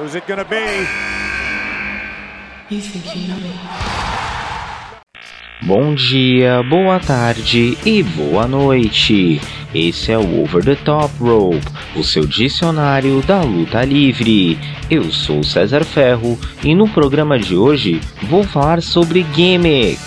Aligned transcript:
Who's 0.00 0.14
it 0.14 0.26
gonna 0.26 0.46
be? 0.46 0.56
You 2.70 2.80
think 2.80 3.14
you 3.14 3.28
know 3.28 3.36
me? 3.36 3.52
Bom 5.62 5.94
dia, 5.94 6.62
boa 6.62 6.98
tarde 6.98 7.76
e 7.84 8.02
boa 8.02 8.48
noite. 8.48 9.42
Esse 9.74 10.12
é 10.12 10.16
o 10.16 10.42
Over 10.42 10.64
the 10.64 10.74
Top 10.76 11.12
Rope, 11.20 11.60
o 11.94 12.02
seu 12.02 12.26
dicionário 12.26 13.20
da 13.20 13.42
luta 13.42 13.84
livre. 13.84 14.58
Eu 14.90 15.12
sou 15.12 15.44
César 15.44 15.84
Ferro 15.84 16.38
e 16.64 16.74
no 16.74 16.88
programa 16.88 17.38
de 17.38 17.54
hoje 17.54 18.00
vou 18.22 18.42
falar 18.42 18.80
sobre 18.80 19.26
gimmick. 19.34 20.00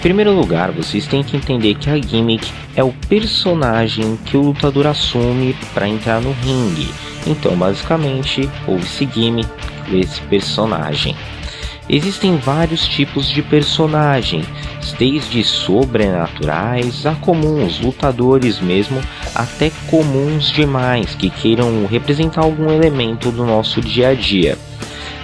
Em 0.00 0.02
primeiro 0.02 0.32
lugar, 0.32 0.72
vocês 0.72 1.06
têm 1.06 1.22
que 1.22 1.36
entender 1.36 1.74
que 1.74 1.90
a 1.90 2.00
gimmick 2.00 2.50
é 2.74 2.82
o 2.82 2.90
personagem 3.06 4.18
que 4.24 4.34
o 4.34 4.40
lutador 4.40 4.86
assume 4.86 5.54
para 5.74 5.86
entrar 5.86 6.22
no 6.22 6.32
ringue. 6.32 6.88
Então, 7.26 7.54
basicamente, 7.54 8.48
houve-se 8.66 9.06
gimmick 9.14 9.50
desse 9.90 10.18
personagem. 10.22 11.14
Existem 11.86 12.38
vários 12.38 12.88
tipos 12.88 13.28
de 13.28 13.42
personagens, 13.42 14.46
desde 14.98 15.44
sobrenaturais 15.44 17.04
a 17.04 17.14
comuns, 17.16 17.78
lutadores 17.78 18.58
mesmo, 18.58 19.02
até 19.34 19.70
comuns 19.90 20.50
demais 20.50 21.14
que 21.14 21.28
queiram 21.28 21.84
representar 21.84 22.40
algum 22.40 22.70
elemento 22.70 23.30
do 23.30 23.44
nosso 23.44 23.82
dia 23.82 24.08
a 24.08 24.14
dia. 24.14 24.56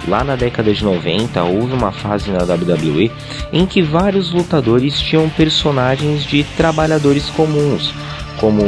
Lá 0.07 0.23
na 0.23 0.35
década 0.35 0.73
de 0.73 0.83
90 0.83 1.43
houve 1.43 1.73
uma 1.73 1.91
fase 1.91 2.31
na 2.31 2.43
WWE 2.43 3.11
em 3.51 3.65
que 3.65 3.81
vários 3.81 4.31
lutadores 4.31 4.99
tinham 5.01 5.29
personagens 5.29 6.23
de 6.23 6.43
trabalhadores 6.55 7.29
comuns, 7.29 7.93
como 8.37 8.61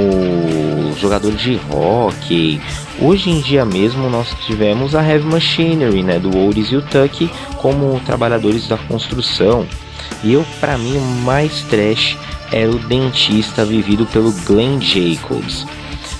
jogador 0.99 1.31
de 1.31 1.59
hockey. 1.71 2.59
Hoje 3.01 3.29
em 3.29 3.39
dia 3.39 3.63
mesmo 3.63 4.09
nós 4.09 4.35
tivemos 4.45 4.95
a 4.95 5.01
Heavy 5.01 5.25
Machinery, 5.25 6.03
né, 6.03 6.19
do 6.19 6.29
Otis 6.45 6.71
e 6.71 6.75
o 6.75 6.81
Tuck 6.81 7.29
como 7.57 7.99
trabalhadores 8.01 8.67
da 8.67 8.77
construção. 8.77 9.65
E 10.23 10.33
eu, 10.33 10.45
para 10.59 10.77
mim, 10.77 10.97
o 10.97 11.01
mais 11.23 11.61
trash 11.63 12.17
era 12.51 12.69
o 12.69 12.79
dentista 12.79 13.63
vivido 13.63 14.05
pelo 14.07 14.31
Glenn 14.45 14.81
Jacobs. 14.81 15.65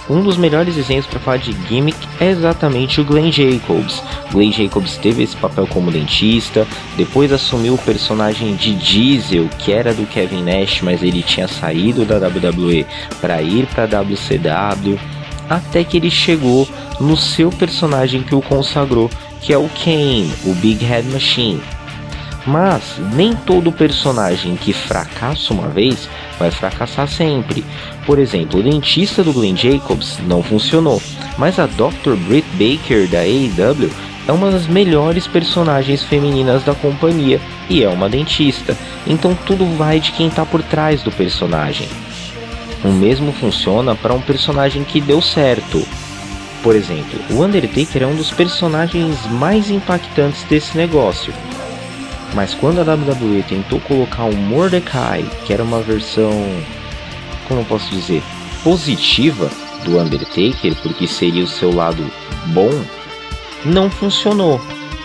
Um 0.10 0.24
dos 0.24 0.38
melhores 0.38 0.76
exemplos 0.76 1.06
para 1.06 1.20
falar 1.20 1.38
de 1.38 1.56
gimmick 1.68 1.96
é 2.20 2.30
exatamente 2.30 3.00
o 3.00 3.06
Glenn 3.06 3.32
Jacobs. 3.32 4.02
Glenn 4.32 4.52
Jacobs 4.52 4.98
teve 4.98 5.22
esse 5.22 5.36
papel 5.36 5.68
como 5.68 5.92
dentista, 5.92 6.66
depois 6.98 7.32
assumiu 7.32 7.76
o 7.76 7.78
personagem 7.78 8.56
de 8.56 8.74
Diesel, 8.74 9.48
que 9.60 9.72
era 9.72 9.94
do 9.94 10.08
Kevin 10.08 10.44
Nash, 10.44 10.82
mas 10.82 11.04
ele 11.04 11.22
tinha 11.22 11.48
saído 11.48 12.06
da 12.06 12.18
WWE 12.18 12.88
para 13.22 13.40
ir 13.44 13.68
para 13.68 13.84
a 13.84 14.02
WCW, 14.02 15.00
até 15.48 15.84
que 15.84 15.98
ele 15.98 16.10
chegou 16.10 16.68
no 17.00 17.16
seu 17.16 17.52
personagem 17.52 18.24
que 18.24 18.34
o 18.34 18.42
consagrou, 18.42 19.12
que 19.42 19.54
é 19.54 19.58
o 19.60 19.70
Kane, 19.84 20.34
o 20.44 20.56
Big 20.56 20.84
Head 20.84 21.08
Machine. 21.10 21.62
Mas 22.45 22.98
nem 23.14 23.36
todo 23.36 23.72
personagem 23.72 24.56
que 24.56 24.73
fracassa 24.73 25.54
uma 25.54 25.68
vez 25.68 26.09
vai 26.38 26.50
fracassar 26.50 27.08
sempre. 27.08 27.64
Por 28.06 28.18
exemplo, 28.18 28.59
o 28.59 28.64
dentista 28.64 29.23
do 29.23 29.34
Glenn 29.34 29.56
Jacobs 29.56 30.20
não 30.26 30.42
funcionou, 30.42 31.02
mas 31.38 31.59
a 31.59 31.66
Dr. 31.66 32.16
Britt 32.28 32.48
Baker 32.54 33.08
da 33.08 33.20
AEW 33.20 33.92
é 34.28 34.31
uma 34.31 34.52
das 34.52 34.68
melhores 34.68 35.28
personagens 35.28 36.04
femininas 36.04 36.64
da 36.64 36.76
companhia 36.76 37.42
e 37.70 37.84
é 37.84 37.90
uma 37.90 38.08
dentista, 38.08 38.78
então 39.08 39.36
tudo 39.46 39.66
vai 39.76 40.00
de 40.00 40.12
quem 40.12 40.28
está 40.28 40.46
por 40.46 40.62
trás 40.62 41.02
do 41.02 41.12
personagem. 41.12 41.88
O 42.84 42.90
mesmo 42.90 43.34
funciona 43.34 43.96
para 43.96 44.14
um 44.14 44.22
personagem 44.22 44.84
que 44.84 45.02
deu 45.02 45.22
certo. 45.22 45.86
Por 46.64 46.75
exemplo, 46.75 47.19
o 47.31 47.44
Undertaker 47.44 48.03
é 48.03 48.06
um 48.08 48.16
dos 48.16 48.31
personagens 48.31 49.25
mais 49.31 49.69
impactantes 49.69 50.44
desse 50.44 50.78
negócio. 50.78 51.34
Mas 52.34 52.53
quando 52.53 52.79
a 52.79 52.94
WWE 52.94 53.44
tentou 53.47 53.79
colocar 53.81 54.23
um 54.23 54.35
Mordecai, 54.35 55.25
que 55.45 55.53
era 55.53 55.63
uma 55.63 55.81
versão, 55.81 56.31
como 57.47 57.62
eu 57.62 57.66
posso 57.66 57.90
dizer, 57.90 58.22
positiva 58.63 59.50
do 59.84 60.00
Undertaker, 60.00 60.75
porque 60.84 61.07
seria 61.07 61.44
o 61.44 61.47
seu 61.47 61.73
lado 61.73 62.06
bom, 62.47 62.69
não 63.66 63.89
funcionou. 63.89 64.62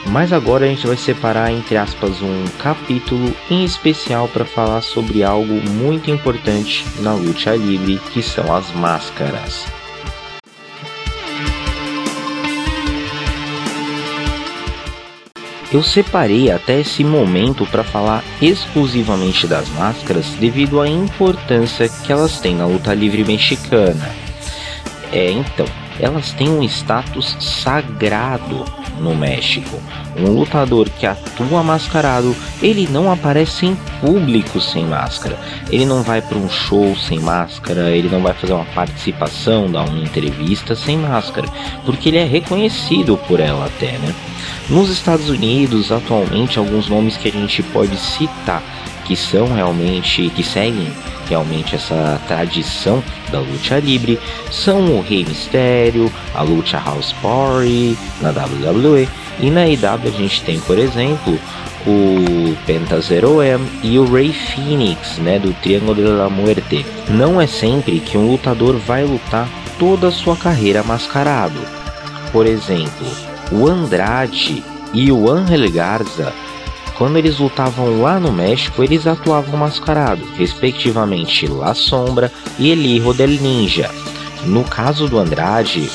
Mas 0.07 0.35
agora 0.35 0.67
a 0.67 0.69
gente 0.69 0.87
vai 0.87 0.97
separar 0.97 1.51
entre 1.51 1.79
aspas 1.79 2.21
um 2.21 2.45
capítulo 2.59 3.35
em 3.51 3.65
especial 3.65 4.29
para 4.29 4.45
falar 4.45 4.83
sobre 4.83 5.23
algo 5.23 5.55
muito 5.71 6.11
importante 6.11 6.85
na 7.01 7.15
luta 7.15 7.57
livre, 7.57 7.99
que 8.13 8.23
são 8.23 8.55
as 8.55 8.71
máscaras. 8.73 9.67
Eu 15.75 15.83
separei 15.83 16.53
até 16.53 16.79
esse 16.83 17.03
momento 17.03 17.67
para 17.67 17.83
falar 17.83 18.23
exclusivamente 18.41 19.45
das 19.45 19.69
máscaras 19.71 20.27
devido 20.39 20.81
à 20.81 20.89
importância 20.89 21.89
que 21.89 22.13
elas 22.13 22.39
têm 22.39 22.55
na 22.55 22.65
luta 22.65 22.95
livre 22.95 23.25
mexicana. 23.25 24.09
É, 25.11 25.33
então, 25.33 25.67
elas 25.99 26.33
têm 26.33 26.49
um 26.49 26.63
status 26.63 27.37
sagrado 27.41 28.65
no 28.99 29.15
México. 29.15 29.81
Um 30.17 30.31
lutador 30.31 30.89
que 30.89 31.07
atua 31.07 31.63
mascarado, 31.63 32.35
ele 32.63 32.89
não 32.91 33.11
aparece 33.11 33.67
em 33.67 33.75
público 34.01 34.61
sem 34.61 34.85
máscara. 34.85 35.39
Ele 35.71 35.85
não 35.85 36.03
vai 36.03 36.23
para 36.23 36.39
um 36.39 36.49
show 36.49 36.97
sem 36.97 37.19
máscara, 37.19 37.91
ele 37.91 38.09
não 38.09 38.23
vai 38.23 38.33
fazer 38.35 38.53
uma 38.53 38.65
participação, 38.67 39.71
dar 39.71 39.89
uma 39.89 39.99
entrevista 39.99 40.77
sem 40.77 40.97
máscara, 40.97 41.49
porque 41.85 42.09
ele 42.09 42.19
é 42.19 42.25
reconhecido 42.25 43.17
por 43.29 43.41
ela 43.41 43.67
até, 43.67 43.93
né? 43.99 44.15
Nos 44.69 44.89
Estados 44.89 45.29
Unidos, 45.29 45.93
atualmente, 45.93 46.59
alguns 46.59 46.89
nomes 46.89 47.17
que 47.17 47.29
a 47.29 47.33
gente 47.33 47.63
pode 47.65 47.97
citar 47.97 48.63
que 49.05 49.17
são 49.17 49.53
realmente, 49.55 50.31
que 50.31 50.43
seguem 50.43 50.93
realmente 51.29 51.75
essa 51.75 52.21
tradição 52.27 53.03
da 53.31 53.41
luta 53.41 53.79
livre 53.79 54.19
são 54.51 54.99
o 54.99 55.01
Rei 55.01 55.25
Mistério, 55.25 56.13
a 56.35 56.43
luta 56.43 56.79
House 56.79 57.15
Party 57.23 57.97
na 58.21 58.31
WWE 58.31 59.09
e 59.41 59.51
na 59.51 59.67
IW 59.67 60.09
a 60.09 60.11
gente 60.11 60.43
tem, 60.43 60.61
por 60.61 60.79
exemplo, 60.79 61.39
o 61.87 62.57
Penta 62.67 63.01
Zero 63.01 63.43
M 63.43 63.67
e 63.83 63.99
o 63.99 64.11
Ray 64.11 64.33
Phoenix, 64.33 65.19
né, 65.19 65.39
do 65.39 65.53
Triângulo 65.55 65.95
de 65.95 66.03
la 66.03 66.31
Muerte. 66.31 66.85
Não 67.09 67.41
é 67.41 67.47
sempre 67.47 68.01
que 68.01 68.17
um 68.17 68.31
lutador 68.31 68.77
vai 68.79 69.05
lutar 69.05 69.49
toda 69.79 70.09
a 70.09 70.13
sua 70.13 70.37
carreira 70.37 70.83
mascarado. 70.83 71.61
Por 72.33 72.47
exemplo, 72.47 73.07
o 73.53 73.69
Andrade 73.69 74.63
e 74.93 75.11
o 75.11 75.31
Angel 75.31 75.71
Garza 75.71 76.33
quando 76.97 77.17
eles 77.17 77.39
lutavam 77.39 78.01
lá 78.01 78.21
no 78.21 78.33
México, 78.33 78.83
eles 78.83 79.07
atuavam 79.07 79.59
mascarados, 79.59 80.29
respectivamente 80.37 81.47
La 81.47 81.75
Sombra 81.75 82.31
e 82.59 82.71
El 82.71 82.85
Hijo 82.87 83.13
del 83.13 83.41
Ninja. 83.41 83.91
No 84.45 84.65
caso 84.65 85.09
do 85.09 85.19
Andrade, 85.19 85.91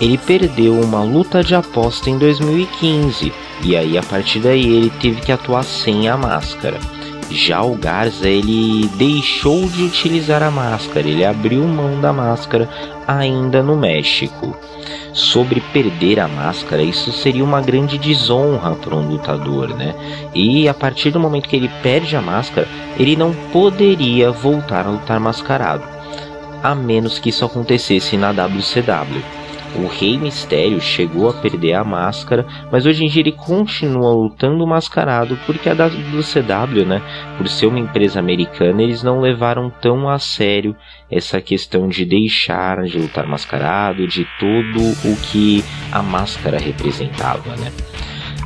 ele 0.00 0.18
perdeu 0.18 0.80
uma 0.80 1.02
luta 1.02 1.44
de 1.44 1.54
aposta 1.54 2.08
em 2.08 2.18
2015 2.18 3.32
e 3.62 3.76
aí 3.76 3.98
a 3.98 4.02
partir 4.02 4.40
daí 4.40 4.64
ele 4.64 4.90
teve 5.00 5.20
que 5.20 5.30
atuar 5.30 5.62
sem 5.62 6.08
a 6.08 6.16
máscara. 6.16 6.80
Já 7.30 7.62
o 7.62 7.76
Garza 7.76 8.28
ele 8.28 8.88
deixou 8.96 9.68
de 9.68 9.84
utilizar 9.84 10.42
a 10.42 10.50
máscara, 10.50 11.08
ele 11.08 11.24
abriu 11.24 11.62
mão 11.64 12.00
da 12.00 12.12
máscara 12.12 12.68
ainda 13.06 13.62
no 13.62 13.76
México 13.76 14.56
sobre 15.12 15.60
perder 15.72 16.20
a 16.20 16.28
máscara, 16.28 16.82
isso 16.82 17.12
seria 17.12 17.44
uma 17.44 17.60
grande 17.60 17.98
desonra 17.98 18.74
para 18.74 18.94
um 18.94 19.08
lutador, 19.08 19.68
né? 19.76 19.94
E 20.34 20.68
a 20.68 20.74
partir 20.74 21.10
do 21.10 21.20
momento 21.20 21.48
que 21.48 21.56
ele 21.56 21.70
perde 21.82 22.16
a 22.16 22.22
máscara, 22.22 22.68
ele 22.98 23.16
não 23.16 23.32
poderia 23.52 24.30
voltar 24.30 24.86
a 24.86 24.90
lutar 24.90 25.20
mascarado, 25.20 25.84
a 26.62 26.74
menos 26.74 27.18
que 27.18 27.30
isso 27.30 27.44
acontecesse 27.44 28.16
na 28.16 28.30
WCW. 28.30 29.39
O 29.74 29.86
Rei 29.86 30.18
Mistério 30.18 30.80
chegou 30.80 31.30
a 31.30 31.32
perder 31.32 31.74
a 31.74 31.84
máscara, 31.84 32.46
mas 32.72 32.86
hoje 32.86 33.04
em 33.04 33.08
dia 33.08 33.22
ele 33.22 33.32
continua 33.32 34.12
lutando 34.12 34.66
mascarado 34.66 35.38
porque 35.46 35.68
a 35.68 35.72
WCW, 35.72 36.84
né, 36.84 37.00
por 37.38 37.48
ser 37.48 37.66
uma 37.66 37.78
empresa 37.78 38.18
americana, 38.18 38.82
eles 38.82 39.02
não 39.02 39.20
levaram 39.20 39.70
tão 39.70 40.08
a 40.08 40.18
sério 40.18 40.74
essa 41.10 41.40
questão 41.40 41.88
de 41.88 42.04
deixar 42.04 42.82
de 42.84 42.98
lutar 42.98 43.26
mascarado, 43.26 44.06
de 44.06 44.26
tudo 44.38 44.80
o 45.04 45.16
que 45.30 45.64
a 45.92 46.02
máscara 46.02 46.58
representava, 46.58 47.56
né? 47.56 47.72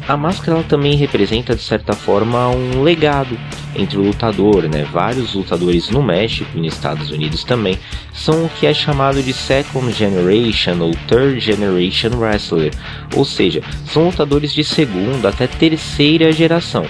A 0.07 0.19
máscara 0.19 0.63
também 0.63 0.97
representa 0.97 1.57
de 1.57 1.63
certa 1.63 1.95
forma 1.95 2.49
um 2.49 2.83
legado 2.83 3.39
entre 3.75 3.97
o 3.97 4.03
lutador, 4.03 4.65
né? 4.65 4.87
Vários 4.93 5.33
lutadores 5.33 5.89
no 5.89 6.03
México 6.03 6.51
e 6.55 6.61
nos 6.61 6.75
Estados 6.75 7.11
Unidos 7.11 7.43
também 7.43 7.79
são 8.13 8.45
o 8.45 8.49
que 8.51 8.67
é 8.67 8.75
chamado 8.75 9.23
de 9.23 9.33
Second 9.33 9.91
Generation 9.93 10.79
ou 10.81 10.91
Third 11.09 11.41
Generation 11.41 12.11
Wrestler, 12.19 12.73
ou 13.17 13.25
seja, 13.25 13.63
são 13.87 14.05
lutadores 14.05 14.53
de 14.53 14.63
segunda 14.63 15.31
até 15.31 15.47
terceira 15.47 16.31
geração. 16.31 16.87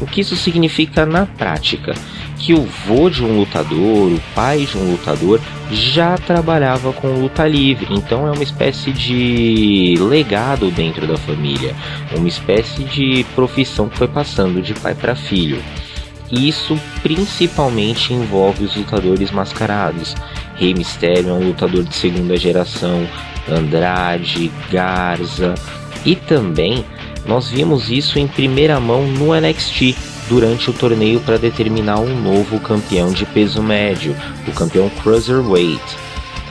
O 0.00 0.06
que 0.06 0.20
isso 0.20 0.36
significa 0.36 1.04
na 1.04 1.26
prática? 1.26 1.94
Que 2.38 2.54
o 2.54 2.62
vô 2.86 3.10
de 3.10 3.24
um 3.24 3.38
lutador, 3.38 4.12
o 4.12 4.20
pai 4.34 4.64
de 4.64 4.78
um 4.78 4.92
lutador, 4.92 5.40
já 5.72 6.16
trabalhava 6.16 6.92
com 6.92 7.08
luta 7.20 7.46
livre, 7.46 7.88
então 7.90 8.26
é 8.26 8.30
uma 8.30 8.42
espécie 8.42 8.92
de 8.92 9.96
legado 9.98 10.70
dentro 10.70 11.06
da 11.06 11.16
família, 11.16 11.74
uma 12.16 12.28
espécie 12.28 12.84
de 12.84 13.26
profissão 13.34 13.88
que 13.88 13.98
foi 13.98 14.08
passando 14.08 14.62
de 14.62 14.72
pai 14.74 14.94
para 14.94 15.16
filho. 15.16 15.60
Isso 16.30 16.78
principalmente 17.02 18.12
envolve 18.12 18.64
os 18.64 18.76
lutadores 18.76 19.30
mascarados. 19.30 20.14
Rei 20.56 20.74
Mysterio 20.74 21.30
é 21.30 21.32
um 21.32 21.48
lutador 21.48 21.84
de 21.84 21.94
segunda 21.94 22.36
geração, 22.36 23.08
Andrade, 23.48 24.50
Garza 24.70 25.54
e 26.04 26.14
também 26.14 26.84
nós 27.28 27.48
vimos 27.50 27.90
isso 27.90 28.18
em 28.18 28.26
primeira 28.26 28.80
mão 28.80 29.06
no 29.06 29.38
NXT 29.38 29.94
durante 30.30 30.70
o 30.70 30.72
torneio 30.72 31.20
para 31.20 31.36
determinar 31.36 32.00
um 32.00 32.18
novo 32.20 32.58
campeão 32.58 33.12
de 33.12 33.26
peso 33.26 33.62
médio, 33.62 34.16
o 34.46 34.52
campeão 34.52 34.88
Cruiserweight. 35.02 35.82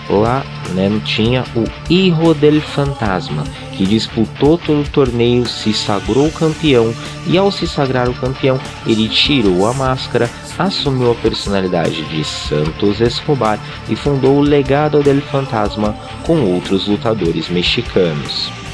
Lá 0.07 0.45
né, 0.73 0.89
tinha 1.03 1.43
o 1.55 1.65
Hijo 1.91 2.33
del 2.35 2.61
Fantasma, 2.61 3.43
que 3.73 3.85
disputou 3.87 4.57
todo 4.57 4.81
o 4.81 4.89
torneio, 4.89 5.47
se 5.47 5.73
sagrou 5.73 6.31
campeão 6.31 6.93
e 7.25 7.37
ao 7.37 7.51
se 7.51 7.67
sagrar 7.67 8.07
o 8.07 8.13
campeão, 8.13 8.59
ele 8.85 9.09
tirou 9.09 9.67
a 9.67 9.73
máscara, 9.73 10.29
assumiu 10.59 11.11
a 11.11 11.15
personalidade 11.15 12.03
de 12.03 12.23
Santos 12.23 13.01
Escobar 13.01 13.59
e 13.89 13.95
fundou 13.95 14.37
o 14.37 14.41
Legado 14.41 15.01
del 15.01 15.21
Fantasma 15.21 15.95
com 16.23 16.39
outros 16.41 16.87
lutadores 16.87 17.49
mexicanos. 17.49 18.66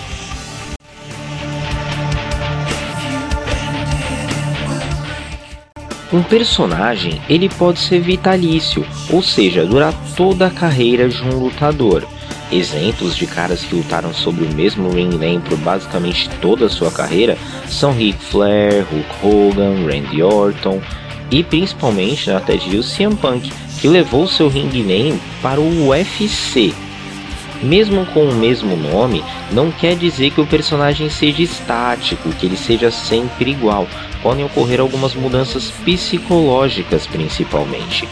Um 6.14 6.22
personagem 6.22 7.20
ele 7.28 7.50
pode 7.50 7.80
ser 7.80 8.00
vitalício, 8.00 8.86
ou 9.10 9.24
seja, 9.24 9.66
durar 9.66 9.92
toda 10.16 10.46
a 10.46 10.52
carreira 10.52 11.10
de 11.10 11.20
um 11.24 11.40
lutador. 11.40 12.08
Exemplos 12.52 13.16
de 13.16 13.26
caras 13.26 13.64
que 13.64 13.74
lutaram 13.74 14.14
sobre 14.14 14.46
o 14.46 14.54
mesmo 14.54 14.92
ring 14.92 15.18
name 15.18 15.40
por 15.40 15.58
basicamente 15.58 16.30
toda 16.40 16.68
a 16.68 16.70
sua 16.70 16.92
carreira 16.92 17.36
são 17.68 17.92
Ric 17.92 18.20
Flair, 18.20 18.86
Hulk 18.92 19.10
Hogan, 19.24 19.88
Randy 19.88 20.22
Orton 20.22 20.80
e 21.32 21.44
principalmente 21.44 22.30
até 22.30 22.58
diria 22.58 22.80
o 22.80 22.84
CM 22.84 23.16
Punk, 23.16 23.52
que 23.82 23.88
levou 23.88 24.28
seu 24.28 24.48
ring 24.48 24.70
name 24.84 25.20
para 25.42 25.60
o 25.60 25.88
UFC. 25.88 26.76
Mesmo 27.64 28.06
com 28.08 28.26
o 28.26 28.36
mesmo 28.36 28.76
nome, 28.76 29.24
não 29.52 29.72
quer 29.72 29.96
dizer 29.96 30.30
que 30.30 30.42
o 30.42 30.46
personagem 30.46 31.10
seja 31.10 31.42
estático, 31.42 32.30
que 32.34 32.46
ele 32.46 32.58
seja 32.58 32.92
sempre 32.92 33.50
igual. 33.50 33.88
Podem 34.24 34.46
ocorrer 34.46 34.80
algumas 34.80 35.14
mudanças 35.14 35.70
psicológicas, 35.84 37.06
principalmente. 37.06 38.08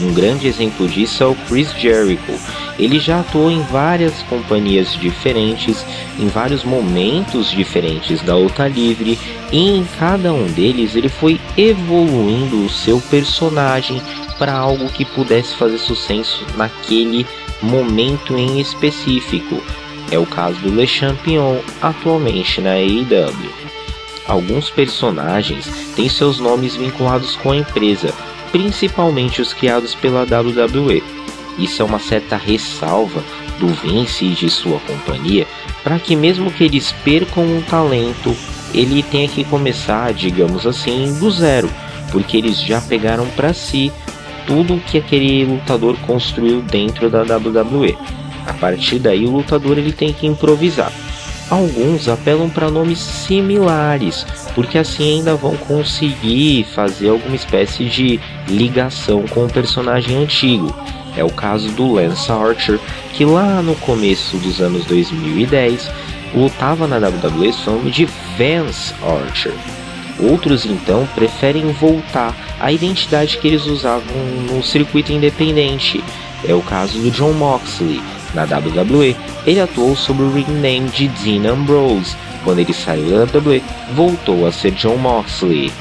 Um 0.00 0.14
grande 0.14 0.48
exemplo 0.48 0.88
disso 0.88 1.22
é 1.22 1.26
o 1.26 1.34
Chris 1.46 1.70
Jericho. 1.72 2.32
Ele 2.78 2.98
já 2.98 3.20
atuou 3.20 3.50
em 3.50 3.60
várias 3.64 4.22
companhias 4.22 4.94
diferentes, 4.94 5.84
em 6.18 6.26
vários 6.28 6.64
momentos 6.64 7.50
diferentes 7.50 8.22
da 8.22 8.34
luta 8.34 8.66
livre, 8.66 9.18
e 9.52 9.76
em 9.76 9.84
cada 9.98 10.32
um 10.32 10.46
deles 10.46 10.96
ele 10.96 11.10
foi 11.10 11.38
evoluindo 11.54 12.64
o 12.64 12.70
seu 12.70 12.98
personagem 12.98 14.00
para 14.38 14.54
algo 14.54 14.88
que 14.88 15.04
pudesse 15.04 15.54
fazer 15.54 15.76
sucesso 15.76 16.46
naquele 16.56 17.26
momento 17.62 18.38
em 18.38 18.58
específico. 18.58 19.62
É 20.10 20.18
o 20.18 20.24
caso 20.24 20.58
do 20.60 20.74
Le 20.74 20.86
Champion 20.86 21.60
atualmente 21.82 22.62
na 22.62 22.72
AEW. 22.72 23.69
Alguns 24.30 24.70
personagens 24.70 25.68
têm 25.96 26.08
seus 26.08 26.38
nomes 26.38 26.76
vinculados 26.76 27.34
com 27.34 27.50
a 27.50 27.56
empresa, 27.56 28.14
principalmente 28.52 29.42
os 29.42 29.52
criados 29.52 29.92
pela 29.92 30.22
WWE. 30.22 31.02
Isso 31.58 31.82
é 31.82 31.84
uma 31.84 31.98
certa 31.98 32.36
ressalva 32.36 33.24
do 33.58 33.66
Vince 33.66 34.26
e 34.26 34.34
de 34.34 34.48
sua 34.48 34.78
companhia 34.86 35.48
para 35.82 35.98
que, 35.98 36.14
mesmo 36.14 36.48
que 36.48 36.62
eles 36.62 36.92
percam 37.02 37.42
um 37.42 37.60
talento, 37.62 38.36
ele 38.72 39.02
tenha 39.02 39.26
que 39.26 39.42
começar, 39.42 40.14
digamos 40.14 40.64
assim, 40.64 41.12
do 41.18 41.28
zero, 41.28 41.68
porque 42.12 42.36
eles 42.36 42.62
já 42.62 42.80
pegaram 42.80 43.26
para 43.30 43.52
si 43.52 43.90
tudo 44.46 44.80
que 44.86 44.98
aquele 44.98 45.44
lutador 45.44 45.96
construiu 46.06 46.62
dentro 46.62 47.10
da 47.10 47.22
WWE. 47.22 47.98
A 48.46 48.54
partir 48.54 49.00
daí, 49.00 49.26
o 49.26 49.32
lutador 49.32 49.76
ele 49.76 49.92
tem 49.92 50.12
que 50.12 50.28
improvisar. 50.28 50.92
Alguns 51.50 52.08
apelam 52.08 52.48
para 52.48 52.70
nomes 52.70 53.00
similares, 53.00 54.24
porque 54.54 54.78
assim 54.78 55.16
ainda 55.16 55.34
vão 55.34 55.56
conseguir 55.56 56.64
fazer 56.72 57.08
alguma 57.08 57.34
espécie 57.34 57.86
de 57.86 58.20
ligação 58.46 59.24
com 59.26 59.46
o 59.46 59.52
personagem 59.52 60.16
antigo. 60.16 60.72
É 61.16 61.24
o 61.24 61.30
caso 61.30 61.68
do 61.72 61.94
Lance 61.94 62.30
Archer, 62.30 62.78
que 63.12 63.24
lá 63.24 63.60
no 63.62 63.74
começo 63.74 64.36
dos 64.36 64.60
anos 64.60 64.84
2010 64.84 65.90
lutava 66.34 66.86
na 66.86 66.98
WWE 66.98 67.52
sob 67.52 67.70
o 67.70 67.78
nome 67.78 67.90
de 67.90 68.04
Vance 68.38 68.94
Archer. 69.02 69.52
Outros 70.20 70.64
então 70.64 71.08
preferem 71.14 71.72
voltar 71.72 72.36
à 72.60 72.70
identidade 72.70 73.38
que 73.38 73.48
eles 73.48 73.66
usavam 73.66 74.16
no 74.48 74.62
circuito 74.62 75.12
independente. 75.12 76.04
É 76.46 76.54
o 76.54 76.62
caso 76.62 76.98
do 76.98 77.10
John 77.10 77.32
Moxley. 77.32 78.00
Na 78.34 78.44
WWE, 78.44 79.16
ele 79.46 79.60
atuou 79.60 79.96
sob 79.96 80.22
o 80.22 80.32
ring 80.32 80.44
name 80.60 80.88
de 80.90 81.08
Dean 81.08 81.52
Ambrose. 81.52 82.16
Quando 82.44 82.60
ele 82.60 82.72
saiu 82.72 83.26
da 83.26 83.38
WWE, 83.38 83.62
voltou 83.94 84.46
a 84.46 84.52
ser 84.52 84.70
John 84.72 84.96
Moxley. 84.96 85.72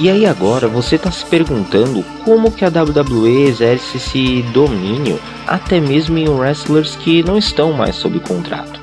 E 0.00 0.08
aí 0.08 0.26
agora 0.26 0.68
você 0.68 0.94
está 0.94 1.10
se 1.10 1.26
perguntando 1.26 2.04
como 2.24 2.52
que 2.52 2.64
a 2.64 2.68
WWE 2.68 3.48
exerce 3.48 3.96
esse 3.96 4.42
domínio 4.54 5.18
até 5.44 5.80
mesmo 5.80 6.16
em 6.16 6.28
wrestlers 6.28 6.94
que 6.94 7.20
não 7.24 7.36
estão 7.36 7.72
mais 7.72 7.96
sob 7.96 8.20
contrato. 8.20 8.80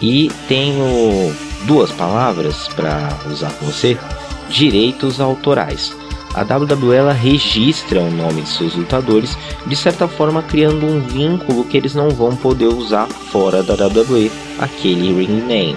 E 0.00 0.32
tenho 0.48 1.32
duas 1.64 1.92
palavras 1.92 2.66
para 2.74 3.16
usar 3.30 3.52
com 3.52 3.66
você: 3.66 3.96
direitos 4.48 5.20
autorais. 5.20 5.94
A 6.34 6.42
WWE 6.42 7.12
registra 7.12 8.00
o 8.00 8.10
nome 8.10 8.42
de 8.42 8.48
seus 8.48 8.74
lutadores, 8.74 9.36
de 9.66 9.76
certa 9.76 10.08
forma 10.08 10.42
criando 10.42 10.86
um 10.86 11.00
vínculo 11.00 11.64
que 11.64 11.76
eles 11.76 11.94
não 11.94 12.08
vão 12.08 12.34
poder 12.34 12.68
usar 12.68 13.06
fora 13.06 13.62
da 13.62 13.74
WWE, 13.74 14.30
aquele 14.58 15.12
ring 15.12 15.42
name. 15.42 15.76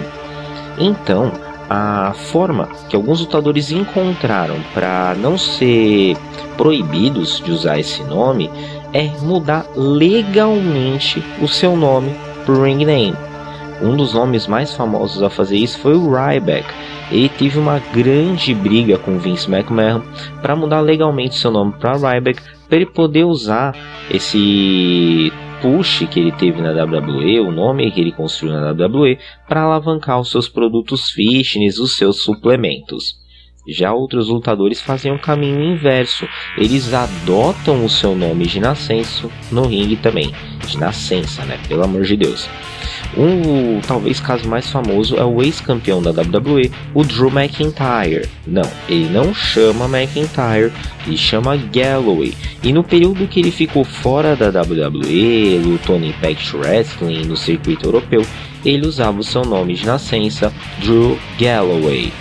Então, 0.78 1.30
a 1.68 2.14
forma 2.30 2.68
que 2.88 2.96
alguns 2.96 3.20
lutadores 3.20 3.70
encontraram 3.70 4.56
para 4.72 5.14
não 5.14 5.36
ser 5.36 6.16
proibidos 6.56 7.42
de 7.44 7.50
usar 7.50 7.78
esse 7.78 8.02
nome 8.04 8.50
é 8.92 9.08
mudar 9.20 9.66
legalmente 9.76 11.22
o 11.40 11.48
seu 11.48 11.76
nome 11.76 12.14
para 12.46 12.64
ring 12.64 12.84
name. 12.84 13.16
Um 13.82 13.96
dos 13.96 14.14
nomes 14.14 14.46
mais 14.46 14.72
famosos 14.74 15.22
a 15.22 15.28
fazer 15.28 15.56
isso 15.56 15.78
foi 15.78 15.94
o 15.94 16.10
Ryback. 16.10 16.66
Ele 17.10 17.28
teve 17.28 17.58
uma 17.58 17.78
grande 17.78 18.54
briga 18.54 18.98
com 18.98 19.18
Vince 19.18 19.50
McMahon 19.50 20.02
para 20.40 20.56
mudar 20.56 20.80
legalmente 20.80 21.34
seu 21.34 21.50
nome 21.50 21.74
para 21.78 21.96
Ryback 21.96 22.42
para 22.68 22.76
ele 22.76 22.86
poder 22.86 23.24
usar 23.24 23.76
esse 24.10 25.32
push 25.60 26.06
que 26.10 26.20
ele 26.20 26.32
teve 26.32 26.60
na 26.60 26.70
WWE, 26.70 27.40
o 27.40 27.50
nome 27.50 27.90
que 27.90 28.00
ele 28.00 28.12
construiu 28.12 28.54
na 28.54 28.72
WWE, 28.72 29.18
para 29.48 29.62
alavancar 29.62 30.20
os 30.20 30.30
seus 30.30 30.48
produtos 30.48 31.10
fitness, 31.10 31.78
os 31.78 31.96
seus 31.96 32.22
suplementos. 32.22 33.25
Já 33.68 33.92
outros 33.92 34.28
lutadores 34.28 34.80
fazem 34.80 35.12
um 35.12 35.18
caminho 35.18 35.60
inverso. 35.60 36.28
Eles 36.56 36.94
adotam 36.94 37.84
o 37.84 37.90
seu 37.90 38.14
nome 38.14 38.46
de 38.46 38.60
nascença 38.60 39.28
no 39.50 39.66
ringue 39.66 39.96
também. 39.96 40.32
De 40.66 40.78
nascença, 40.78 41.44
né? 41.44 41.58
Pelo 41.68 41.84
amor 41.84 42.04
de 42.04 42.16
Deus. 42.16 42.48
Um 43.16 43.80
talvez 43.80 44.20
caso 44.20 44.48
mais 44.48 44.70
famoso 44.70 45.16
é 45.16 45.24
o 45.24 45.42
ex-campeão 45.42 46.02
da 46.02 46.10
WWE, 46.10 46.70
o 46.94 47.02
Drew 47.02 47.30
McIntyre. 47.30 48.28
Não, 48.46 48.68
ele 48.88 49.08
não 49.08 49.34
chama 49.34 49.86
McIntyre, 49.86 50.72
ele 51.06 51.16
chama 51.16 51.56
Galloway. 51.56 52.34
E 52.62 52.72
no 52.72 52.84
período 52.84 53.26
que 53.26 53.40
ele 53.40 53.50
ficou 53.50 53.84
fora 53.84 54.36
da 54.36 54.48
WWE, 54.48 55.58
lutou 55.64 55.98
no 55.98 56.06
Impact 56.06 56.56
Wrestling 56.56 57.24
no 57.24 57.36
circuito 57.36 57.86
europeu, 57.86 58.24
ele 58.64 58.86
usava 58.86 59.18
o 59.18 59.24
seu 59.24 59.42
nome 59.42 59.74
de 59.74 59.86
nascença, 59.86 60.52
Drew 60.80 61.18
Galloway. 61.38 62.12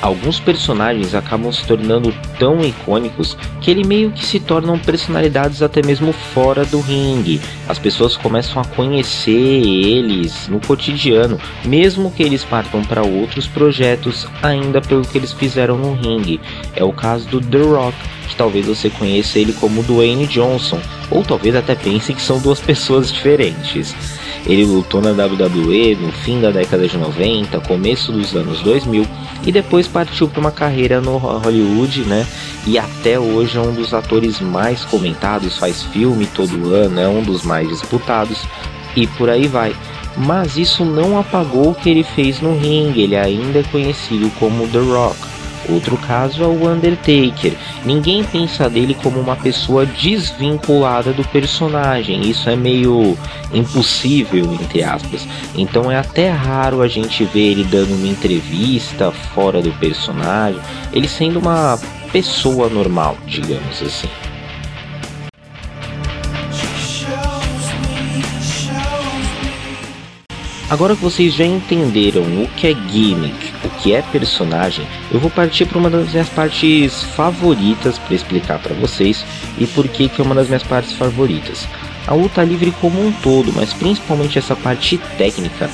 Alguns 0.00 0.38
personagens 0.38 1.14
acabam 1.14 1.50
se 1.52 1.64
tornando 1.66 2.14
tão 2.38 2.64
icônicos 2.64 3.36
que 3.60 3.70
ele 3.70 3.84
meio 3.84 4.10
que 4.10 4.24
se 4.24 4.38
tornam 4.38 4.78
personalidades 4.78 5.62
até 5.62 5.82
mesmo 5.82 6.12
fora 6.12 6.64
do 6.64 6.80
ringue. 6.80 7.40
As 7.68 7.78
pessoas 7.78 8.16
começam 8.16 8.60
a 8.60 8.64
conhecer 8.64 9.30
eles 9.32 10.48
no 10.48 10.60
cotidiano, 10.60 11.38
mesmo 11.64 12.10
que 12.10 12.22
eles 12.22 12.44
partam 12.44 12.82
para 12.84 13.02
outros 13.02 13.46
projetos, 13.46 14.26
ainda 14.42 14.80
pelo 14.80 15.02
que 15.02 15.18
eles 15.18 15.32
fizeram 15.32 15.76
no 15.76 15.94
ringue. 15.94 16.40
É 16.74 16.84
o 16.84 16.92
caso 16.92 17.26
do 17.28 17.40
The 17.40 17.58
Rock, 17.58 17.96
que 18.28 18.36
talvez 18.36 18.66
você 18.66 18.90
conheça 18.90 19.38
ele 19.38 19.52
como 19.54 19.82
Dwayne 19.82 20.26
Johnson, 20.26 20.80
ou 21.10 21.22
talvez 21.22 21.54
até 21.54 21.74
pense 21.74 22.12
que 22.12 22.22
são 22.22 22.38
duas 22.38 22.60
pessoas 22.62 23.12
diferentes. 23.12 23.94
Ele 24.46 24.64
lutou 24.64 25.02
na 25.02 25.10
WWE 25.10 25.96
no 26.00 26.12
fim 26.12 26.40
da 26.40 26.50
década 26.50 26.86
de 26.86 26.96
90, 26.96 27.60
começo 27.60 28.12
dos 28.12 28.34
anos 28.34 28.60
2000 28.62 29.04
e 29.44 29.50
depois 29.50 29.88
partiu 29.88 30.28
para 30.28 30.40
uma 30.40 30.52
carreira 30.52 31.00
no 31.00 31.16
Hollywood, 31.16 32.02
né? 32.04 32.26
E 32.66 32.78
até 32.78 33.18
hoje 33.18 33.58
é 33.58 33.60
um 33.60 33.72
dos 33.72 33.92
atores 33.92 34.40
mais 34.40 34.84
comentados, 34.84 35.58
faz 35.58 35.82
filme 35.82 36.26
todo 36.26 36.72
ano, 36.72 37.00
é 37.00 37.08
um 37.08 37.22
dos 37.22 37.42
mais 37.42 37.68
disputados 37.68 38.44
e 38.94 39.06
por 39.06 39.28
aí 39.28 39.48
vai. 39.48 39.74
Mas 40.16 40.56
isso 40.56 40.84
não 40.84 41.18
apagou 41.18 41.70
o 41.70 41.74
que 41.74 41.90
ele 41.90 42.02
fez 42.02 42.40
no 42.40 42.56
ringue, 42.56 43.02
ele 43.02 43.16
ainda 43.16 43.58
é 43.58 43.64
conhecido 43.64 44.30
como 44.38 44.66
The 44.68 44.78
Rock. 44.78 45.35
Outro 45.68 45.96
caso 45.96 46.42
é 46.42 46.46
o 46.46 46.68
Undertaker. 46.68 47.52
Ninguém 47.84 48.24
pensa 48.24 48.68
dele 48.68 48.96
como 49.02 49.20
uma 49.20 49.36
pessoa 49.36 49.86
desvinculada 49.86 51.12
do 51.12 51.26
personagem. 51.28 52.28
Isso 52.28 52.48
é 52.48 52.56
meio 52.56 53.16
impossível, 53.52 54.44
entre 54.52 54.82
aspas. 54.82 55.26
Então 55.54 55.90
é 55.90 55.98
até 55.98 56.30
raro 56.30 56.82
a 56.82 56.88
gente 56.88 57.24
ver 57.24 57.52
ele 57.52 57.64
dando 57.64 57.94
uma 57.94 58.06
entrevista 58.06 59.10
fora 59.10 59.60
do 59.60 59.72
personagem, 59.72 60.60
ele 60.92 61.08
sendo 61.08 61.38
uma 61.38 61.78
pessoa 62.12 62.68
normal, 62.68 63.16
digamos 63.26 63.82
assim. 63.82 64.08
Agora 70.68 70.96
que 70.96 71.02
vocês 71.02 71.32
já 71.34 71.44
entenderam 71.44 72.22
o 72.22 72.48
que 72.56 72.66
é 72.66 72.74
gimmick, 72.90 73.45
o 73.64 73.68
que 73.68 73.94
é 73.94 74.02
personagem, 74.02 74.86
eu 75.10 75.20
vou 75.20 75.30
partir 75.30 75.66
para 75.66 75.78
uma 75.78 75.90
das 75.90 76.10
minhas 76.10 76.28
partes 76.28 77.02
favoritas 77.02 77.98
para 77.98 78.14
explicar 78.14 78.58
para 78.58 78.74
vocês 78.74 79.24
e 79.58 79.66
por 79.66 79.88
que 79.88 80.08
que 80.08 80.20
é 80.20 80.24
uma 80.24 80.34
das 80.34 80.48
minhas 80.48 80.62
partes 80.62 80.92
favoritas. 80.92 81.66
A 82.06 82.14
luta 82.14 82.44
livre 82.44 82.70
como 82.80 83.04
um 83.04 83.12
todo, 83.12 83.52
mas 83.52 83.72
principalmente 83.72 84.38
essa 84.38 84.54
parte 84.54 84.98
técnica, 85.18 85.68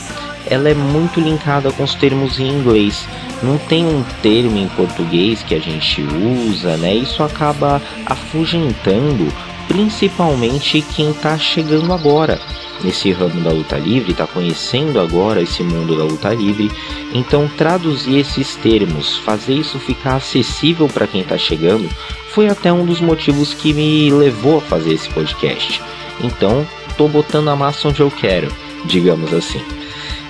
ela 0.46 0.68
é 0.68 0.74
muito 0.74 1.20
linkada 1.20 1.70
com 1.72 1.82
os 1.82 1.94
termos 1.94 2.38
em 2.38 2.48
inglês. 2.48 3.06
Não 3.42 3.58
tem 3.58 3.84
um 3.84 4.02
termo 4.22 4.56
em 4.58 4.68
português 4.68 5.42
que 5.42 5.54
a 5.54 5.60
gente 5.60 6.02
usa, 6.02 6.76
né? 6.76 6.94
Isso 6.94 7.22
acaba 7.22 7.82
afugentando 8.06 9.32
principalmente 9.68 10.82
quem 10.94 11.10
está 11.10 11.38
chegando 11.38 11.92
agora 11.92 12.40
nesse 12.84 13.10
ramo 13.12 13.40
da 13.40 13.50
luta 13.50 13.76
livre, 13.76 14.12
está 14.12 14.26
conhecendo 14.26 15.00
agora 15.00 15.42
esse 15.42 15.62
mundo 15.62 15.96
da 15.96 16.04
luta 16.04 16.32
livre. 16.34 16.70
Então, 17.14 17.48
traduzir 17.56 18.18
esses 18.18 18.54
termos, 18.56 19.18
fazer 19.18 19.54
isso 19.54 19.78
ficar 19.78 20.16
acessível 20.16 20.88
para 20.88 21.06
quem 21.06 21.20
está 21.20 21.38
chegando, 21.38 21.88
foi 22.30 22.48
até 22.48 22.72
um 22.72 22.84
dos 22.84 23.00
motivos 23.00 23.52
que 23.54 23.72
me 23.72 24.10
levou 24.10 24.58
a 24.58 24.62
fazer 24.62 24.94
esse 24.94 25.08
podcast. 25.10 25.80
Então, 26.22 26.66
tô 26.96 27.08
botando 27.08 27.48
a 27.48 27.56
massa 27.56 27.88
onde 27.88 28.00
eu 28.00 28.10
quero, 28.10 28.48
digamos 28.84 29.32
assim. 29.32 29.60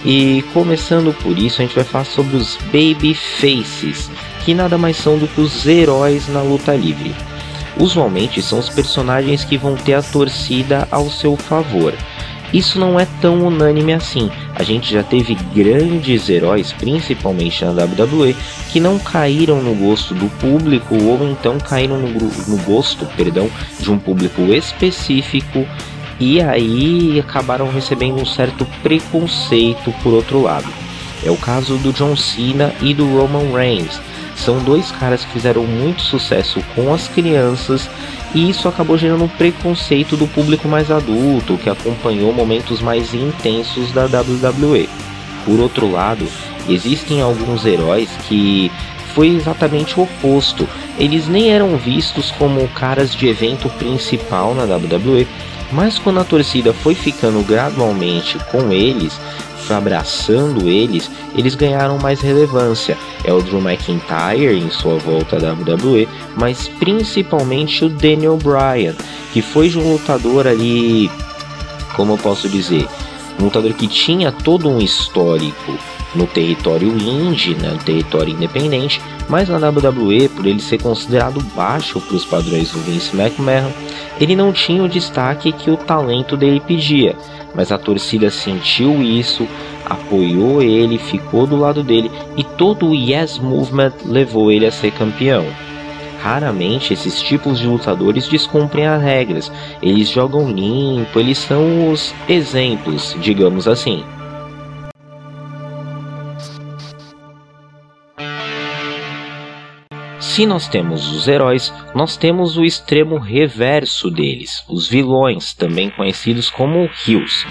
E 0.05 0.43
começando 0.53 1.15
por 1.23 1.39
isso, 1.39 1.61
a 1.61 1.65
gente 1.65 1.77
vai 1.77 1.85
falar 1.85 2.05
sobre 2.05 2.37
os 2.37 2.57
baby 2.73 3.15
faces, 3.15 4.11
que 4.45 4.53
nada 4.53 4.77
mais 4.77 4.97
são 4.97 5.17
do 5.17 5.29
que 5.29 5.41
os 5.41 5.65
heróis 5.67 6.29
na 6.29 6.43
luta 6.43 6.75
livre. 6.75 7.15
Usualmente 7.79 8.43
são 8.43 8.59
os 8.59 8.69
personagens 8.69 9.45
que 9.45 9.57
vão 9.57 9.77
ter 9.77 9.95
a 9.95 10.03
torcida 10.03 10.87
ao 10.91 11.09
seu 11.09 11.37
favor. 11.37 11.95
Isso 12.53 12.79
não 12.79 13.01
é 13.01 13.07
tão 13.21 13.47
unânime 13.47 13.95
assim. 13.95 14.31
A 14.55 14.63
gente 14.63 14.93
já 14.93 15.03
teve 15.03 15.35
grandes 15.55 16.29
heróis, 16.29 16.73
principalmente 16.73 17.65
na 17.65 17.71
WWE, 17.71 18.37
que 18.71 18.79
não 18.79 18.99
caíram 18.99 19.63
no 19.63 19.75
gosto 19.75 20.15
do 20.15 20.29
público 20.39 20.95
ou 20.95 21.27
então 21.29 21.59
caíram 21.59 21.99
no, 21.99 22.09
no 22.09 22.57
gosto, 22.65 23.07
perdão, 23.17 23.51
de 23.81 23.91
um 23.91 23.99
público 23.99 24.43
específico 24.53 25.67
e 26.21 26.41
aí 26.41 27.19
acabaram 27.19 27.69
recebendo 27.71 28.21
um 28.21 28.27
certo 28.27 28.67
preconceito 28.83 29.93
por 30.03 30.13
outro 30.13 30.43
lado. 30.43 30.69
É 31.25 31.31
o 31.31 31.37
caso 31.37 31.77
do 31.79 31.93
John 31.93 32.17
Cena 32.17 32.73
e 32.81 32.93
do 32.93 33.07
Roman 33.07 33.53
Reigns. 33.53 34.01
São 34.45 34.59
dois 34.59 34.91
caras 34.91 35.25
que 35.25 35.31
fizeram 35.31 35.63
muito 35.65 36.03
sucesso 36.03 36.61
com 36.75 36.93
as 36.93 37.07
crianças 37.07 37.89
e 38.35 38.51
isso 38.51 38.67
acabou 38.67 38.99
gerando 38.99 39.23
um 39.23 39.29
preconceito 39.29 40.17
do 40.17 40.27
público 40.27 40.67
mais 40.67 40.91
adulto 40.91 41.57
que 41.59 41.71
acompanhou 41.71 42.33
momentos 42.33 42.81
mais 42.81 43.15
intensos 43.15 43.93
da 43.93 44.07
WWE. 44.07 44.89
Por 45.45 45.61
outro 45.61 45.89
lado, 45.89 46.27
existem 46.69 47.21
alguns 47.21 47.65
heróis 47.65 48.09
que 48.27 48.69
foi 49.15 49.29
exatamente 49.29 50.01
o 50.01 50.03
oposto. 50.03 50.69
Eles 50.99 51.29
nem 51.29 51.53
eram 51.53 51.77
vistos 51.77 52.33
como 52.33 52.67
caras 52.71 53.15
de 53.15 53.29
evento 53.29 53.69
principal 53.69 54.57
na 54.57 54.65
WWE, 54.65 55.25
mas 55.71 56.01
quando 56.01 56.19
a 56.19 56.25
torcida 56.25 56.73
foi 56.73 56.97
ficando 56.97 57.47
gradualmente 57.47 58.39
com 58.51 58.73
eles, 58.73 59.21
abraçando 59.73 60.69
eles, 60.69 61.11
eles 61.37 61.55
ganharam 61.55 61.99
mais 61.99 62.21
relevância. 62.21 62.97
É 63.25 63.33
o 63.33 63.43
Drew 63.43 63.61
McIntyre 63.61 64.59
em 64.59 64.71
sua 64.71 64.97
volta 64.99 65.37
à 65.37 65.53
WWE, 65.53 66.09
mas 66.37 66.69
principalmente 66.69 67.85
o 67.85 67.89
Daniel 67.89 68.37
Bryan, 68.37 68.95
que 69.33 69.43
foi 69.43 69.69
de 69.69 69.79
um 69.79 69.93
lutador 69.93 70.47
ali, 70.47 71.11
como 71.97 72.15
eu 72.15 72.19
posso 72.19 72.49
dizer, 72.49 72.87
um 73.41 73.45
lutador 73.45 73.73
que 73.75 73.87
tinha 73.87 74.31
todo 74.31 74.69
um 74.69 74.79
histórico 74.79 75.79
no 76.15 76.27
território 76.27 76.89
indie, 76.89 77.55
né, 77.55 77.71
no 77.71 77.79
território 77.79 78.33
independente, 78.33 79.01
mas 79.29 79.49
na 79.49 79.57
WWE, 79.57 80.29
por 80.29 80.47
ele 80.47 80.61
ser 80.61 80.81
considerado 80.81 81.41
baixo 81.55 82.01
para 82.01 82.17
os 82.17 82.25
padrões 82.25 82.71
do 82.71 82.81
Vince 82.81 83.17
McMahon, 83.17 83.71
ele 84.21 84.37
não 84.37 84.53
tinha 84.53 84.83
o 84.83 84.89
destaque 84.89 85.53
que 85.53 85.71
o 85.71 85.77
talento 85.77 86.37
dele 86.37 86.61
pedia 86.61 87.17
mas 87.55 87.71
a 87.71 87.79
torcida 87.79 88.31
sentiu 88.31 89.03
isso, 89.03 89.47
apoiou 89.85 90.63
ele, 90.63 90.99
ficou 90.99 91.47
do 91.47 91.57
lado 91.57 91.83
dele 91.83 92.11
e 92.37 92.45
todo 92.45 92.89
o 92.89 92.95
Yes 92.95 93.39
Movement 93.39 93.93
levou 94.05 94.51
ele 94.51 94.67
a 94.67 94.73
ser 94.73 94.91
campeão. 94.93 95.45
Raramente 96.23 96.93
esses 96.93 97.21
tipos 97.21 97.59
de 97.59 97.67
lutadores 97.67 98.29
descumprem 98.29 98.87
as 98.87 99.03
regras, 99.03 99.51
eles 99.83 100.09
jogam 100.09 100.51
limpo, 100.51 101.19
eles 101.19 101.39
são 101.39 101.91
os 101.91 102.15
exemplos, 102.29 103.17
digamos 103.21 103.67
assim. 103.67 104.05
Se 110.33 110.47
nós 110.47 110.67
temos 110.67 111.13
os 111.13 111.29
heróis, 111.29 111.71
nós 111.95 112.17
temos 112.17 112.57
o 112.57 112.65
extremo 112.65 113.19
reverso 113.19 114.11
deles, 114.11 114.65
os 114.67 114.89
vilões, 114.89 115.53
também 115.53 115.91
conhecidos 115.91 116.49
como 116.49 116.89
heels. 117.07 117.47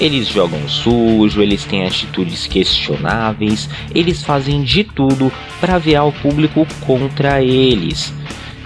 Eles 0.00 0.28
jogam 0.28 0.66
sujo, 0.66 1.42
eles 1.42 1.66
têm 1.66 1.86
atitudes 1.86 2.46
questionáveis, 2.46 3.68
eles 3.94 4.24
fazem 4.24 4.62
de 4.62 4.82
tudo 4.82 5.30
para 5.60 5.76
virar 5.76 6.06
o 6.06 6.12
público 6.12 6.66
contra 6.86 7.42
eles. 7.42 8.14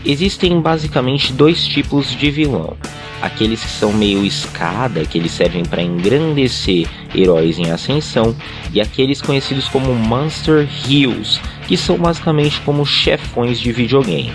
Existem 0.07 0.61
basicamente 0.61 1.33
dois 1.33 1.67
tipos 1.67 2.11
de 2.17 2.31
vilão 2.31 2.77
aqueles 3.21 3.63
que 3.63 3.71
são 3.71 3.93
meio 3.93 4.25
escada, 4.25 5.05
que 5.05 5.19
eles 5.19 5.33
servem 5.33 5.65
para 5.65 5.83
engrandecer 5.83 6.89
heróis 7.15 7.59
em 7.59 7.71
ascensão, 7.71 8.35
e 8.73 8.81
aqueles 8.81 9.21
conhecidos 9.21 9.69
como 9.69 9.95
Monster 9.95 10.69
Heroes, 10.89 11.41
que 11.67 11.77
são 11.77 11.97
basicamente 11.97 12.61
como 12.61 12.85
chefões 12.85 13.59
de 13.59 13.73
videogame. 13.73 14.33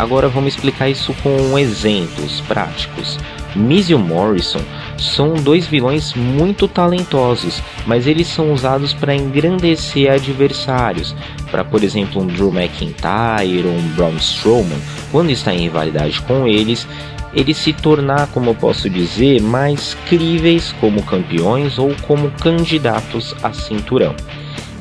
Agora 0.00 0.30
vamos 0.30 0.54
explicar 0.54 0.88
isso 0.88 1.14
com 1.22 1.58
exemplos 1.58 2.40
práticos. 2.48 3.18
Miz 3.54 3.90
e 3.90 3.94
Morrison 3.94 4.62
são 4.96 5.34
dois 5.34 5.66
vilões 5.66 6.14
muito 6.14 6.66
talentosos, 6.66 7.62
mas 7.84 8.06
eles 8.06 8.26
são 8.26 8.50
usados 8.50 8.94
para 8.94 9.14
engrandecer 9.14 10.10
adversários, 10.10 11.14
para 11.50 11.62
por 11.62 11.84
exemplo 11.84 12.22
um 12.22 12.26
Drew 12.26 12.48
McIntyre 12.48 13.66
ou 13.66 13.74
um 13.74 13.88
Braun 13.94 14.16
Strowman, 14.16 14.80
quando 15.12 15.32
está 15.32 15.52
em 15.52 15.58
rivalidade 15.58 16.18
com 16.22 16.48
eles, 16.48 16.88
eles 17.34 17.58
se 17.58 17.74
tornar, 17.74 18.28
como 18.28 18.48
eu 18.50 18.54
posso 18.54 18.88
dizer, 18.88 19.42
mais 19.42 19.94
críveis 20.08 20.74
como 20.80 21.02
campeões 21.02 21.78
ou 21.78 21.94
como 22.06 22.30
candidatos 22.30 23.34
a 23.42 23.52
cinturão. 23.52 24.14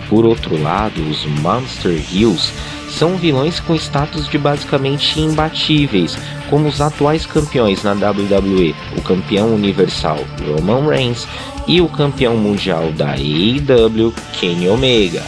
Por 0.08 0.26
outro 0.26 0.60
lado, 0.62 1.02
os 1.10 1.26
Monster 1.42 2.02
Heels 2.10 2.54
são 2.90 3.16
vilões 3.16 3.60
com 3.60 3.76
status 3.76 4.28
de 4.28 4.38
basicamente 4.38 5.20
imbatíveis, 5.20 6.18
como 6.50 6.68
os 6.68 6.82
atuais 6.82 7.26
campeões 7.26 7.84
na 7.84 7.94
WWE, 7.94 8.76
o 8.98 9.02
campeão 9.02 9.54
universal 9.54 10.20
Roman 10.46 10.88
Reigns 10.88 11.28
e 11.68 11.82
o 11.82 11.88
campeão 11.88 12.36
mundial 12.36 12.92
da 12.92 13.12
AEW 13.12 14.14
Kenny 14.34 14.68
Omega. 14.68 15.24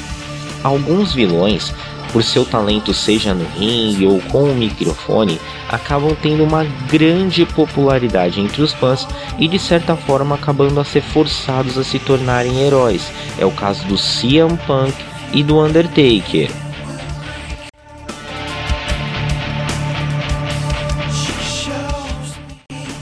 Alguns 0.63 1.13
vilões 1.13 1.74
por 2.12 2.24
seu 2.24 2.46
talento 2.46 2.94
seja 2.94 3.34
no 3.34 3.46
ringue 3.58 4.06
ou 4.06 4.20
com 4.24 4.44
o 4.44 4.56
microfone, 4.56 5.39
acabam 5.70 6.15
tendo 6.22 6.44
uma 6.44 6.65
grande 6.89 7.46
popularidade 7.46 8.39
entre 8.39 8.62
os 8.62 8.74
fãs 8.74 9.08
e 9.39 9.48
de 9.48 9.58
certa 9.58 9.96
forma 9.96 10.36
acabando 10.36 10.80
a 10.80 10.84
ser 10.84 11.01
forçados 11.01 11.77
a 11.77 11.84
se 11.84 12.00
tornarem 12.00 12.62
heróis. 12.62 13.12
É 13.38 13.46
o 13.46 13.51
caso 13.51 13.86
do 13.86 13.96
CM 13.96 14.58
Punk 14.68 14.94
e 15.34 15.44
do 15.44 15.60
Undertaker. 15.60 16.51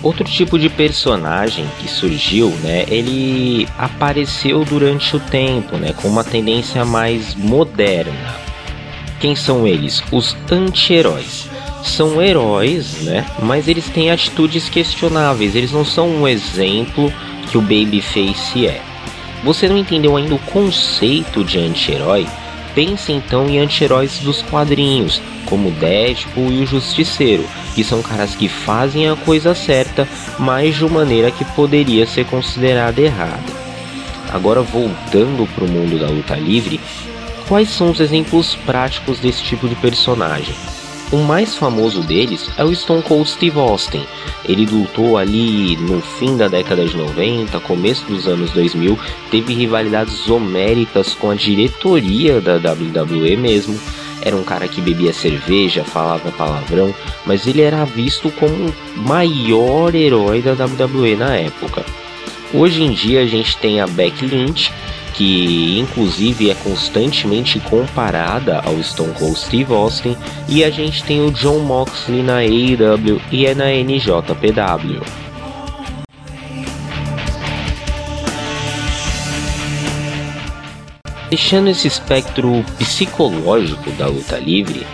Outro 0.01 0.23
tipo 0.23 0.57
de 0.57 0.69
personagem 0.69 1.65
que 1.79 1.89
surgiu, 1.89 2.49
né, 2.63 2.85
ele 2.87 3.67
apareceu 3.77 4.63
durante 4.63 5.17
o 5.17 5.19
tempo, 5.19 5.75
né, 5.77 5.93
com 5.93 6.07
uma 6.07 6.23
tendência 6.23 6.85
mais 6.85 7.35
moderna. 7.35 8.35
Quem 9.19 9.35
são 9.35 9.67
eles? 9.67 10.01
Os 10.11 10.37
anti-heróis. 10.49 11.49
São 11.83 12.21
heróis, 12.21 13.01
né, 13.01 13.25
mas 13.41 13.67
eles 13.67 13.89
têm 13.89 14.09
atitudes 14.09 14.69
questionáveis, 14.69 15.53
eles 15.55 15.71
não 15.71 15.83
são 15.83 16.07
um 16.09 16.27
exemplo 16.27 17.11
que 17.49 17.57
o 17.57 17.61
Babyface 17.61 18.67
é. 18.67 18.81
Você 19.43 19.67
não 19.67 19.77
entendeu 19.77 20.15
ainda 20.15 20.35
o 20.35 20.39
conceito 20.39 21.43
de 21.43 21.59
anti-herói? 21.59 22.25
Pense 22.79 23.11
então 23.11 23.49
em 23.49 23.59
anti-heróis 23.59 24.19
dos 24.19 24.41
quadrinhos, 24.41 25.21
como 25.47 25.69
Deadpool 25.69 26.49
e 26.49 26.63
o 26.63 26.65
Justiceiro, 26.65 27.45
que 27.75 27.83
são 27.83 28.01
caras 28.01 28.35
que 28.35 28.47
fazem 28.47 29.09
a 29.09 29.17
coisa 29.17 29.53
certa, 29.53 30.07
mas 30.39 30.77
de 30.77 30.85
uma 30.85 30.99
maneira 30.99 31.29
que 31.29 31.43
poderia 31.43 32.07
ser 32.07 32.25
considerada 32.27 33.01
errada. 33.01 33.51
Agora 34.31 34.61
voltando 34.61 35.45
para 35.53 35.65
o 35.65 35.67
mundo 35.67 35.99
da 35.99 36.07
luta 36.07 36.35
livre, 36.35 36.79
quais 37.49 37.69
são 37.69 37.91
os 37.91 37.99
exemplos 37.99 38.55
práticos 38.65 39.19
desse 39.19 39.43
tipo 39.43 39.67
de 39.67 39.75
personagem? 39.75 40.55
O 41.11 41.17
mais 41.17 41.55
famoso 41.55 42.03
deles 42.03 42.51
é 42.55 42.63
o 42.63 42.75
Stone 42.75 43.01
Cold 43.01 43.27
Steve 43.27 43.57
Austin. 43.57 44.05
Ele 44.45 44.67
lutou 44.67 45.17
ali 45.17 45.75
no 45.77 46.01
fim 46.01 46.37
da 46.37 46.47
década 46.47 46.85
de 46.85 46.95
90, 46.95 47.59
começo 47.61 48.05
dos 48.05 48.27
anos 48.27 48.51
2000, 48.51 48.97
teve 49.31 49.55
rivalidades 49.55 50.29
homéricas 50.29 51.15
com 51.15 51.31
a 51.31 51.35
diretoria 51.35 52.39
da 52.39 52.57
WWE 52.57 53.35
mesmo. 53.37 53.79
Era 54.21 54.35
um 54.35 54.43
cara 54.43 54.67
que 54.67 54.81
bebia 54.81 55.11
cerveja, 55.11 55.83
falava 55.83 56.31
palavrão, 56.31 56.93
mas 57.25 57.47
ele 57.47 57.61
era 57.61 57.85
visto 57.85 58.29
como 58.31 58.53
o 58.53 58.99
maior 58.99 59.95
herói 59.95 60.43
da 60.43 60.51
WWE 60.51 61.15
na 61.15 61.35
época. 61.35 61.83
Hoje 62.53 62.83
em 62.83 62.91
dia 62.91 63.21
a 63.21 63.25
gente 63.25 63.57
tem 63.57 63.81
a 63.81 63.87
Becky 63.87 64.25
Lynch, 64.25 64.71
que 65.19 65.77
inclusive 65.77 66.49
é 66.49 66.55
constantemente 66.55 67.59
comparada 67.59 68.61
ao 68.61 68.81
Stone 68.81 69.13
Cold 69.15 69.37
Steve 69.37 69.73
Austin, 69.73 70.15
e 70.47 70.63
a 70.63 70.69
gente 70.69 71.03
tem 71.03 71.21
o 71.21 71.29
John 71.29 71.59
Moxley 71.59 72.23
na 72.23 72.37
AEW 72.37 73.21
e 73.29 73.45
é 73.45 73.53
na 73.53 73.65
NJPW. 73.65 75.01
Deixando 81.29 81.69
esse 81.69 81.89
espectro 81.89 82.63
psicológico 82.77 83.91
da 83.91 84.07
luta 84.07 84.37
livre, 84.37 84.87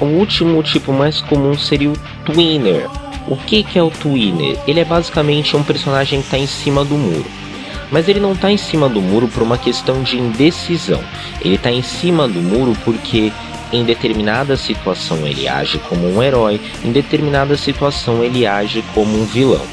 o 0.00 0.04
último 0.04 0.62
tipo 0.62 0.92
mais 0.92 1.20
comum 1.20 1.58
seria 1.58 1.90
o 1.90 1.98
Twinner. 2.24 2.88
O 3.26 3.36
que, 3.36 3.64
que 3.64 3.76
é 3.76 3.82
o 3.82 3.90
Twinner? 3.90 4.56
Ele 4.68 4.78
é 4.78 4.84
basicamente 4.84 5.56
um 5.56 5.64
personagem 5.64 6.20
que 6.20 6.26
está 6.26 6.38
em 6.38 6.46
cima 6.46 6.84
do 6.84 6.94
muro 6.94 7.45
mas 7.90 8.08
ele 8.08 8.20
não 8.20 8.32
está 8.32 8.50
em 8.50 8.56
cima 8.56 8.88
do 8.88 9.00
muro 9.00 9.28
por 9.28 9.42
uma 9.42 9.58
questão 9.58 10.02
de 10.02 10.18
indecisão. 10.18 11.02
Ele 11.40 11.54
está 11.56 11.70
em 11.70 11.82
cima 11.82 12.26
do 12.26 12.40
muro 12.40 12.76
porque 12.84 13.32
em 13.72 13.84
determinada 13.84 14.56
situação 14.56 15.26
ele 15.26 15.48
age 15.48 15.78
como 15.88 16.08
um 16.08 16.22
herói, 16.22 16.60
em 16.84 16.92
determinada 16.92 17.56
situação 17.56 18.22
ele 18.22 18.46
age 18.46 18.82
como 18.94 19.20
um 19.20 19.24
vilão. 19.24 19.64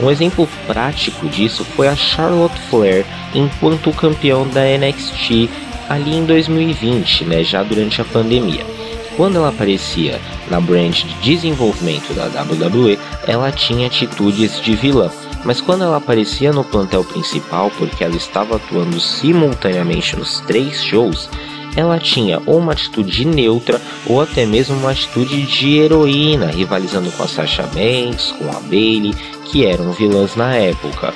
Um 0.00 0.10
exemplo 0.10 0.48
prático 0.66 1.28
disso 1.28 1.64
foi 1.64 1.86
a 1.86 1.94
Charlotte 1.94 2.58
Flair 2.68 3.04
enquanto 3.34 3.92
campeão 3.92 4.46
da 4.48 4.62
NXT 4.62 5.48
ali 5.88 6.16
em 6.16 6.24
2020, 6.24 7.24
né, 7.24 7.44
já 7.44 7.62
durante 7.62 8.00
a 8.00 8.04
pandemia. 8.04 8.64
Quando 9.16 9.36
ela 9.36 9.50
aparecia 9.50 10.20
na 10.50 10.60
branch 10.60 11.04
de 11.04 11.14
desenvolvimento 11.22 12.12
da 12.14 12.24
WWE, 12.42 12.98
ela 13.28 13.52
tinha 13.52 13.86
atitudes 13.86 14.60
de 14.60 14.74
vilã 14.74 15.10
mas 15.44 15.60
quando 15.60 15.84
ela 15.84 15.98
aparecia 15.98 16.52
no 16.52 16.64
plantel 16.64 17.04
principal, 17.04 17.70
porque 17.78 18.02
ela 18.02 18.16
estava 18.16 18.56
atuando 18.56 18.98
simultaneamente 18.98 20.16
nos 20.16 20.40
três 20.40 20.82
shows, 20.82 21.28
ela 21.76 21.98
tinha 21.98 22.40
ou 22.46 22.58
uma 22.58 22.72
atitude 22.72 23.24
neutra 23.24 23.80
ou 24.06 24.20
até 24.20 24.46
mesmo 24.46 24.76
uma 24.76 24.90
atitude 24.90 25.42
de 25.42 25.78
heroína, 25.78 26.46
rivalizando 26.46 27.10
com 27.12 27.22
a 27.22 27.28
Sasha 27.28 27.64
Banks, 27.64 28.32
com 28.32 28.48
a 28.48 28.60
Bailey, 28.60 29.14
que 29.44 29.66
eram 29.66 29.92
vilãs 29.92 30.36
na 30.36 30.54
época. 30.54 31.12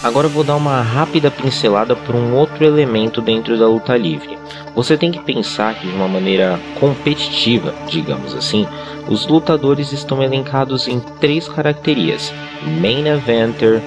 Agora 0.00 0.26
eu 0.26 0.30
vou 0.30 0.44
dar 0.44 0.54
uma 0.54 0.80
rápida 0.80 1.28
pincelada 1.28 1.96
por 1.96 2.14
um 2.14 2.32
outro 2.32 2.64
elemento 2.64 3.20
dentro 3.20 3.58
da 3.58 3.66
luta 3.66 3.96
livre. 3.96 4.38
Você 4.72 4.96
tem 4.96 5.10
que 5.10 5.18
pensar 5.18 5.74
que 5.74 5.88
de 5.88 5.92
uma 5.92 6.06
maneira 6.06 6.58
competitiva, 6.78 7.74
digamos 7.88 8.32
assim, 8.32 8.64
os 9.08 9.26
lutadores 9.26 9.92
estão 9.92 10.22
elencados 10.22 10.86
em 10.86 11.00
três 11.20 11.48
caracterias: 11.48 12.32
Main 12.80 13.08
Eventer, 13.08 13.82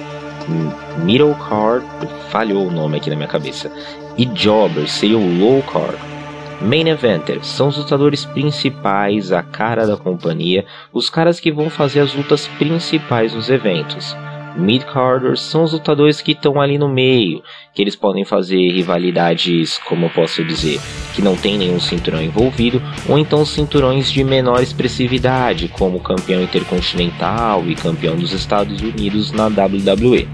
Middle 1.02 1.34
Card, 1.34 1.86
falhou 2.28 2.66
o 2.66 2.70
nome 2.70 2.98
aqui 2.98 3.08
na 3.08 3.16
minha 3.16 3.28
cabeça, 3.28 3.72
e 4.18 4.26
Jobber, 4.26 4.86
seria 4.88 5.16
o 5.16 5.38
Low 5.38 5.62
Card. 5.62 5.96
Main 6.60 6.88
Eventer 6.88 7.42
são 7.42 7.68
os 7.68 7.78
lutadores 7.78 8.26
principais, 8.26 9.32
a 9.32 9.42
cara 9.42 9.86
da 9.86 9.96
companhia, 9.96 10.66
os 10.92 11.08
caras 11.08 11.40
que 11.40 11.50
vão 11.50 11.70
fazer 11.70 12.00
as 12.00 12.14
lutas 12.14 12.46
principais 12.58 13.34
nos 13.34 13.48
eventos. 13.48 14.14
Mid-carders 14.56 15.40
são 15.40 15.64
os 15.64 15.72
lutadores 15.72 16.20
que 16.20 16.32
estão 16.32 16.60
ali 16.60 16.76
no 16.76 16.88
meio, 16.88 17.42
que 17.74 17.80
eles 17.80 17.96
podem 17.96 18.24
fazer 18.24 18.70
rivalidades, 18.70 19.78
como 19.78 20.06
eu 20.06 20.10
posso 20.10 20.44
dizer, 20.44 20.78
que 21.14 21.22
não 21.22 21.36
tem 21.36 21.56
nenhum 21.56 21.80
cinturão 21.80 22.22
envolvido, 22.22 22.82
ou 23.08 23.18
então 23.18 23.44
cinturões 23.46 24.10
de 24.10 24.22
menor 24.22 24.62
expressividade, 24.62 25.68
como 25.68 26.00
campeão 26.00 26.42
intercontinental 26.42 27.64
e 27.66 27.74
campeão 27.74 28.16
dos 28.16 28.32
Estados 28.32 28.80
Unidos 28.82 29.32
na 29.32 29.46
WWE. 29.46 30.28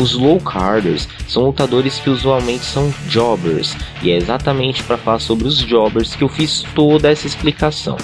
Os 0.00 0.14
low 0.14 0.40
carders 0.40 1.08
são 1.28 1.44
lutadores 1.44 2.00
que 2.00 2.10
usualmente 2.10 2.64
são 2.64 2.92
jobbers, 3.08 3.76
e 4.02 4.10
é 4.10 4.16
exatamente 4.16 4.82
para 4.82 4.96
falar 4.96 5.20
sobre 5.20 5.46
os 5.46 5.58
jobbers 5.58 6.16
que 6.16 6.24
eu 6.24 6.28
fiz 6.28 6.64
toda 6.74 7.10
essa 7.10 7.26
explicação. 7.26 7.96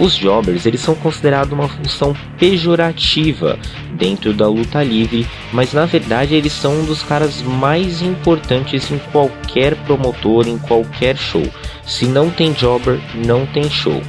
Os 0.00 0.14
jobbers 0.14 0.64
eles 0.64 0.80
são 0.80 0.94
considerados 0.94 1.52
uma 1.52 1.68
função 1.68 2.14
pejorativa 2.38 3.58
dentro 3.94 4.32
da 4.32 4.46
luta 4.46 4.82
livre, 4.82 5.26
mas 5.52 5.72
na 5.72 5.86
verdade 5.86 6.34
eles 6.34 6.52
são 6.52 6.80
um 6.80 6.84
dos 6.84 7.02
caras 7.02 7.42
mais 7.42 8.00
importantes 8.00 8.90
em 8.92 8.98
qualquer 9.10 9.74
promotor, 9.84 10.46
em 10.46 10.56
qualquer 10.58 11.16
show. 11.16 11.46
Se 11.84 12.06
não 12.06 12.30
tem 12.30 12.52
jobber, 12.52 13.00
não 13.26 13.44
tem 13.46 13.68
show. 13.68 14.00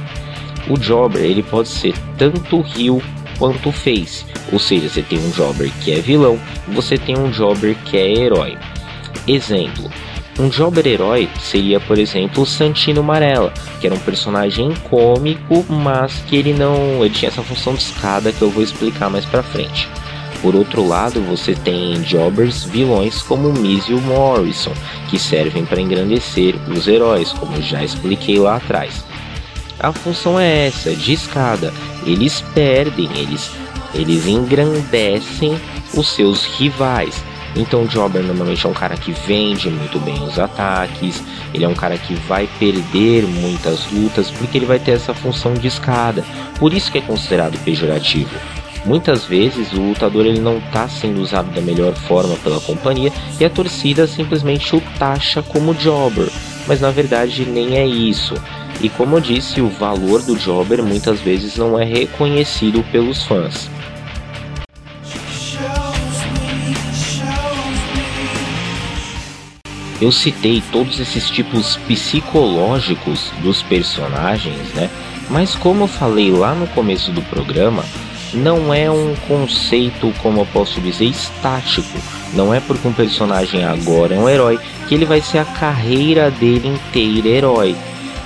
O 0.68 0.78
jobber 0.78 1.22
ele 1.22 1.42
pode 1.42 1.68
ser 1.68 1.94
tanto 2.16 2.64
heel 2.78 3.02
quanto 3.36 3.72
face, 3.72 4.24
ou 4.52 4.58
seja, 4.58 4.88
você 4.88 5.02
tem 5.02 5.18
um 5.18 5.32
jobber 5.32 5.72
que 5.82 5.90
é 5.92 5.96
vilão, 5.96 6.38
você 6.68 6.98
tem 6.98 7.18
um 7.18 7.30
jobber 7.30 7.74
que 7.86 7.96
é 7.96 8.12
herói. 8.12 8.56
Exemplo: 9.26 9.90
um 10.40 10.50
jobber 10.50 10.86
herói 10.86 11.28
seria, 11.38 11.78
por 11.78 11.98
exemplo, 11.98 12.42
o 12.42 12.46
Santino 12.46 13.02
Marella, 13.02 13.52
que 13.78 13.86
era 13.86 13.94
um 13.94 14.00
personagem 14.00 14.72
cômico, 14.88 15.64
mas 15.68 16.14
que 16.26 16.36
ele 16.36 16.54
não 16.54 17.04
ele 17.04 17.14
tinha 17.14 17.28
essa 17.28 17.42
função 17.42 17.74
de 17.74 17.82
escada 17.82 18.32
que 18.32 18.40
eu 18.40 18.50
vou 18.50 18.62
explicar 18.62 19.10
mais 19.10 19.26
pra 19.26 19.42
frente. 19.42 19.86
Por 20.40 20.56
outro 20.56 20.86
lado, 20.86 21.20
você 21.20 21.54
tem 21.54 22.02
jobbers 22.02 22.64
vilões 22.64 23.20
como 23.20 23.52
Miz 23.52 23.84
e 23.88 23.92
o 23.92 24.00
Morrison, 24.00 24.72
que 25.10 25.18
servem 25.18 25.66
para 25.66 25.82
engrandecer 25.82 26.54
os 26.68 26.88
heróis, 26.88 27.30
como 27.34 27.60
já 27.60 27.84
expliquei 27.84 28.38
lá 28.38 28.56
atrás. 28.56 29.04
A 29.78 29.92
função 29.92 30.40
é 30.40 30.68
essa, 30.68 30.94
de 30.94 31.12
escada. 31.12 31.72
Eles 32.06 32.42
perdem, 32.54 33.10
eles, 33.14 33.50
eles 33.94 34.26
engrandecem 34.26 35.60
os 35.94 36.08
seus 36.08 36.44
rivais. 36.44 37.22
Então 37.56 37.82
o 37.82 37.88
Jobber 37.88 38.22
normalmente 38.22 38.64
é 38.64 38.68
um 38.68 38.74
cara 38.74 38.96
que 38.96 39.12
vende 39.12 39.68
muito 39.68 39.98
bem 39.98 40.22
os 40.22 40.38
ataques, 40.38 41.22
ele 41.52 41.64
é 41.64 41.68
um 41.68 41.74
cara 41.74 41.98
que 41.98 42.14
vai 42.14 42.48
perder 42.58 43.24
muitas 43.24 43.90
lutas 43.90 44.30
porque 44.30 44.58
ele 44.58 44.66
vai 44.66 44.78
ter 44.78 44.92
essa 44.92 45.12
função 45.12 45.54
de 45.54 45.66
escada. 45.66 46.24
Por 46.58 46.72
isso 46.72 46.90
que 46.92 46.98
é 46.98 47.02
considerado 47.02 47.58
pejorativo. 47.64 48.30
Muitas 48.84 49.24
vezes 49.24 49.72
o 49.72 49.80
lutador 49.80 50.24
ele 50.24 50.40
não 50.40 50.58
está 50.58 50.88
sendo 50.88 51.20
usado 51.20 51.50
da 51.52 51.60
melhor 51.60 51.94
forma 51.94 52.34
pela 52.36 52.60
companhia 52.60 53.12
e 53.38 53.44
a 53.44 53.50
torcida 53.50 54.06
simplesmente 54.06 54.74
o 54.74 54.80
taxa 54.98 55.42
como 55.42 55.74
jobber, 55.74 56.30
mas 56.66 56.80
na 56.80 56.90
verdade 56.90 57.44
nem 57.44 57.76
é 57.76 57.86
isso. 57.86 58.34
E 58.80 58.88
como 58.88 59.16
eu 59.16 59.20
disse, 59.20 59.60
o 59.60 59.68
valor 59.68 60.22
do 60.22 60.38
jobber 60.38 60.82
muitas 60.82 61.20
vezes 61.20 61.56
não 61.56 61.78
é 61.78 61.84
reconhecido 61.84 62.82
pelos 62.90 63.22
fãs. 63.24 63.68
Eu 70.00 70.10
citei 70.10 70.62
todos 70.72 70.98
esses 70.98 71.28
tipos 71.28 71.76
psicológicos 71.86 73.30
dos 73.42 73.62
personagens, 73.62 74.72
né? 74.74 74.88
Mas 75.28 75.54
como 75.54 75.84
eu 75.84 75.88
falei 75.88 76.30
lá 76.30 76.54
no 76.54 76.66
começo 76.68 77.12
do 77.12 77.22
programa, 77.22 77.84
não 78.32 78.72
é 78.72 78.90
um 78.90 79.14
conceito, 79.28 80.12
como 80.22 80.40
eu 80.40 80.46
posso 80.46 80.80
dizer, 80.80 81.06
estático. 81.06 81.98
Não 82.32 82.54
é 82.54 82.60
porque 82.60 82.86
um 82.86 82.92
personagem 82.92 83.64
agora 83.64 84.14
é 84.14 84.18
um 84.18 84.28
herói 84.28 84.58
que 84.88 84.94
ele 84.94 85.04
vai 85.04 85.20
ser 85.20 85.38
a 85.38 85.44
carreira 85.44 86.30
dele 86.30 86.68
inteira 86.68 87.28
herói. 87.28 87.76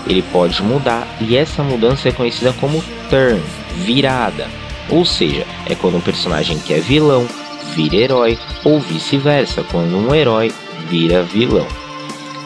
Ele 0.07 0.23
pode 0.33 0.63
mudar 0.63 1.07
e 1.21 1.37
essa 1.37 1.63
mudança 1.63 2.09
é 2.09 2.13
conhecida 2.13 2.53
como 2.61 2.85
turn, 3.09 3.41
virada. 3.79 4.47
Ou 4.91 5.05
seja, 5.05 5.47
é 5.67 5.75
quando 5.75 5.97
um 5.97 6.03
personagem 6.03 6.59
que 6.59 6.75
é 6.75 6.79
vilão 6.79 7.27
vira 7.75 7.97
herói 7.97 8.39
ou 8.63 8.79
vice-versa, 8.79 9.65
quando 9.71 9.97
um 9.97 10.15
herói 10.15 10.53
vira 10.89 11.23
vilão. 11.23 11.67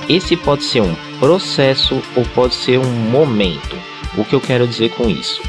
Esse 0.09 0.37
pode 0.37 0.65
ser 0.65 0.81
um 0.81 0.95
processo 1.19 2.03
ou 2.17 2.25
pode 2.35 2.55
ser 2.55 2.79
um 2.79 2.91
momento. 3.11 3.77
O 4.17 4.25
que 4.25 4.35
eu 4.35 4.41
quero 4.41 4.67
dizer 4.67 4.91
com 4.91 5.09
isso? 5.09 5.43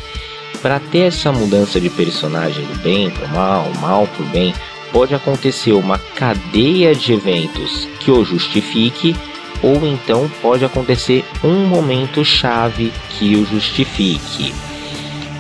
Para 0.62 0.80
ter 0.80 1.08
essa 1.08 1.32
mudança 1.32 1.80
de 1.80 1.90
personagem 1.90 2.66
do 2.66 2.78
bem 2.80 3.10
para 3.10 3.26
o 3.26 3.30
mal, 3.30 3.72
mal 3.80 4.08
para 4.08 4.26
o 4.26 4.30
bem, 4.30 4.54
pode 4.92 5.16
acontecer 5.16 5.72
uma 5.72 5.98
cadeia 5.98 6.94
de 6.94 7.14
eventos 7.14 7.88
que 8.00 8.12
o 8.12 8.26
justifique, 8.26 9.16
ou 9.62 9.86
então 9.86 10.30
pode 10.42 10.66
acontecer 10.66 11.24
um 11.44 11.66
momento 11.66 12.26
chave 12.26 12.92
que 13.12 13.36
o 13.36 13.46
justifique. 13.46 14.54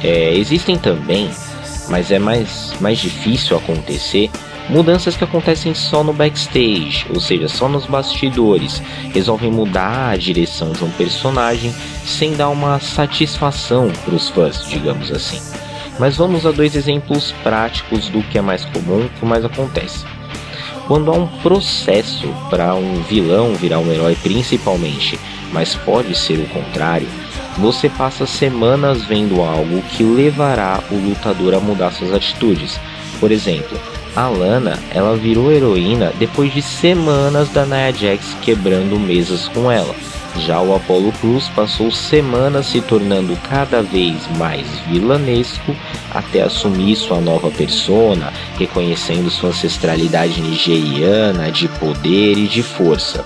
É, 0.01 0.33
existem 0.33 0.77
também, 0.77 1.29
mas 1.89 2.11
é 2.11 2.19
mais, 2.19 2.73
mais 2.79 2.99
difícil 2.99 3.57
acontecer, 3.57 4.29
Mudanças 4.69 5.17
que 5.17 5.23
acontecem 5.23 5.73
só 5.73 6.03
no 6.03 6.13
backstage, 6.13 7.07
ou 7.09 7.19
seja, 7.19 7.47
só 7.47 7.67
nos 7.67 7.87
bastidores, 7.87 8.79
resolvem 9.11 9.51
mudar 9.51 10.11
a 10.11 10.15
direção 10.15 10.71
de 10.71 10.83
um 10.83 10.91
personagem 10.91 11.73
sem 12.05 12.35
dar 12.35 12.49
uma 12.49 12.79
satisfação 12.79 13.91
para 14.05 14.13
os 14.13 14.29
fãs, 14.29 14.67
digamos 14.67 15.11
assim. 15.11 15.41
Mas 15.97 16.17
vamos 16.17 16.45
a 16.45 16.51
dois 16.51 16.75
exemplos 16.75 17.33
práticos 17.43 18.09
do 18.09 18.21
que 18.21 18.37
é 18.37 18.41
mais 18.41 18.63
comum, 18.65 19.09
que 19.19 19.25
mais 19.25 19.43
acontece. 19.43 20.05
Quando 20.87 21.11
há 21.11 21.15
um 21.15 21.27
processo 21.27 22.27
para 22.51 22.75
um 22.75 23.01
vilão 23.01 23.55
virar 23.55 23.79
um 23.79 23.91
herói, 23.91 24.15
principalmente, 24.21 25.19
mas 25.51 25.73
pode 25.73 26.15
ser 26.15 26.39
o 26.39 26.49
contrário, 26.49 27.07
você 27.57 27.89
passa 27.89 28.27
semanas 28.27 29.03
vendo 29.03 29.41
algo 29.41 29.81
que 29.81 30.03
levará 30.03 30.79
o 30.91 30.95
lutador 30.95 31.55
a 31.55 31.59
mudar 31.59 31.91
suas 31.91 32.13
atitudes. 32.13 32.79
Por 33.19 33.31
exemplo, 33.31 33.77
a 34.19 34.27
Lana, 34.27 34.77
ela 34.91 35.15
virou 35.15 35.49
heroína 35.49 36.11
depois 36.19 36.53
de 36.53 36.61
semanas 36.61 37.47
da 37.51 37.65
Nia 37.65 37.93
Jax 37.93 38.35
quebrando 38.41 38.99
mesas 38.99 39.47
com 39.47 39.71
ela. 39.71 39.95
Já 40.39 40.59
o 40.59 40.75
Apollo 40.75 41.13
Cruz 41.21 41.47
passou 41.55 41.89
semanas 41.89 42.65
se 42.65 42.81
tornando 42.81 43.33
cada 43.49 43.81
vez 43.81 44.27
mais 44.37 44.67
vilanesco 44.89 45.73
até 46.13 46.41
assumir 46.41 46.97
sua 46.97 47.21
nova 47.21 47.49
persona, 47.49 48.33
reconhecendo 48.57 49.29
sua 49.29 49.51
ancestralidade 49.51 50.41
nigeriana 50.41 51.49
de 51.49 51.69
poder 51.69 52.37
e 52.37 52.45
de 52.45 52.61
força. 52.61 53.23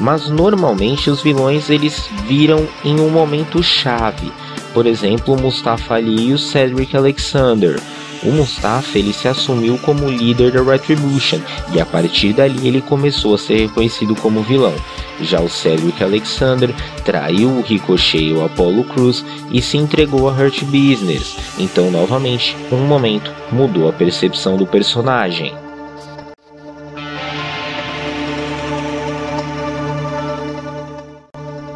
Mas 0.00 0.28
normalmente 0.28 1.10
os 1.10 1.22
vilões 1.22 1.70
eles 1.70 2.08
viram 2.26 2.66
em 2.84 2.98
um 2.98 3.08
momento 3.08 3.62
chave. 3.62 4.32
Por 4.74 4.84
exemplo, 4.84 5.40
Mustafa 5.40 5.94
Ali 5.94 6.30
e 6.30 6.32
o 6.32 6.38
Cedric 6.38 6.96
Alexander, 6.96 7.80
o 8.24 8.30
Mustafa 8.30 8.98
ele 8.98 9.12
se 9.12 9.28
assumiu 9.28 9.78
como 9.78 10.08
líder 10.08 10.52
da 10.52 10.62
Retribution 10.62 11.40
e 11.72 11.80
a 11.80 11.86
partir 11.86 12.32
dali 12.32 12.66
ele 12.66 12.80
começou 12.80 13.34
a 13.34 13.38
ser 13.38 13.66
reconhecido 13.66 14.14
como 14.14 14.42
vilão. 14.42 14.74
Já 15.20 15.40
o 15.40 15.48
Cedric 15.48 16.02
Alexander 16.02 16.74
traiu 17.04 17.48
o 17.48 17.62
Ricochet 17.62 18.22
e 18.22 18.32
o 18.32 18.44
Apollo 18.44 18.84
Cruz 18.84 19.24
e 19.50 19.60
se 19.60 19.76
entregou 19.76 20.28
a 20.28 20.32
Hurt 20.32 20.62
Business. 20.64 21.36
Então, 21.58 21.90
novamente, 21.90 22.56
um 22.70 22.86
momento 22.86 23.32
mudou 23.50 23.88
a 23.88 23.92
percepção 23.92 24.56
do 24.56 24.66
personagem. 24.66 25.54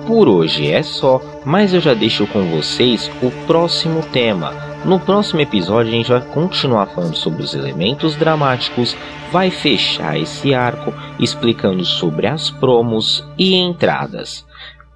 Por 0.06 0.28
hoje 0.28 0.70
é 0.70 0.84
só, 0.84 1.20
mas 1.44 1.74
eu 1.74 1.80
já 1.80 1.92
deixo 1.92 2.26
com 2.28 2.44
vocês 2.44 3.10
o 3.20 3.30
próximo 3.46 4.02
tema 4.12 4.65
no 4.84 5.00
próximo 5.00 5.40
episódio 5.40 5.92
a 5.92 5.96
gente 5.96 6.10
vai 6.10 6.20
continuar 6.20 6.86
falando 6.86 7.16
sobre 7.16 7.42
os 7.42 7.54
elementos 7.54 8.14
dramáticos, 8.16 8.96
vai 9.32 9.50
fechar 9.50 10.18
esse 10.18 10.54
arco 10.54 10.92
explicando 11.18 11.84
sobre 11.84 12.26
as 12.26 12.50
promos 12.50 13.24
e 13.38 13.54
entradas. 13.54 14.46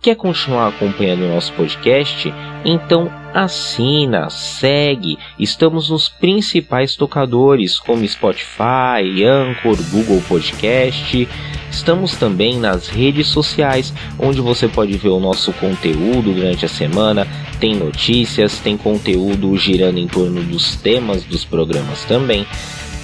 Quer 0.03 0.17
continuar 0.17 0.69
acompanhando 0.69 1.25
o 1.25 1.29
nosso 1.29 1.53
podcast? 1.53 2.33
Então 2.65 3.13
assina, 3.35 4.31
segue. 4.31 5.19
Estamos 5.39 5.91
nos 5.91 6.09
principais 6.09 6.97
tocadores 6.97 7.79
como 7.79 8.09
Spotify, 8.09 9.23
Anchor, 9.23 9.77
Google 9.91 10.23
Podcast. 10.27 11.29
Estamos 11.71 12.17
também 12.17 12.59
nas 12.59 12.89
redes 12.89 13.27
sociais, 13.27 13.93
onde 14.19 14.41
você 14.41 14.67
pode 14.69 14.97
ver 14.97 15.11
o 15.11 15.21
nosso 15.21 15.53
conteúdo 15.53 16.33
durante 16.33 16.65
a 16.65 16.69
semana. 16.69 17.27
Tem 17.61 17.75
notícias, 17.75 18.59
tem 18.59 18.79
conteúdo 18.79 19.55
girando 19.59 19.99
em 19.99 20.09
torno 20.09 20.43
dos 20.43 20.77
temas 20.77 21.25
dos 21.25 21.45
programas 21.45 22.07
também. 22.07 22.47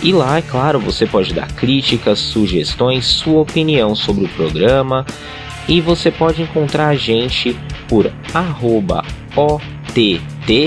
E 0.02 0.12
lá, 0.12 0.38
é 0.38 0.42
claro, 0.42 0.80
você 0.80 1.04
pode 1.04 1.34
dar 1.34 1.52
críticas, 1.52 2.18
sugestões, 2.18 3.04
sua 3.04 3.42
opinião 3.42 3.94
sobre 3.94 4.24
o 4.24 4.28
programa. 4.28 5.04
E 5.68 5.80
você 5.80 6.10
pode 6.10 6.42
encontrar 6.42 6.88
a 6.88 6.94
gente 6.94 7.56
por 7.88 8.12
arroba 8.32 9.04
OTTR 9.34 10.66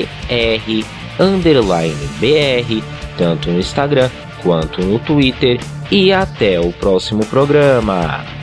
BR, 2.19 2.83
tanto 3.17 3.51
no 3.51 3.59
Instagram 3.59 4.09
quanto 4.41 4.81
no 4.81 4.99
Twitter 4.99 5.59
e 5.91 6.13
até 6.13 6.59
o 6.59 6.71
próximo 6.71 7.25
programa. 7.25 8.38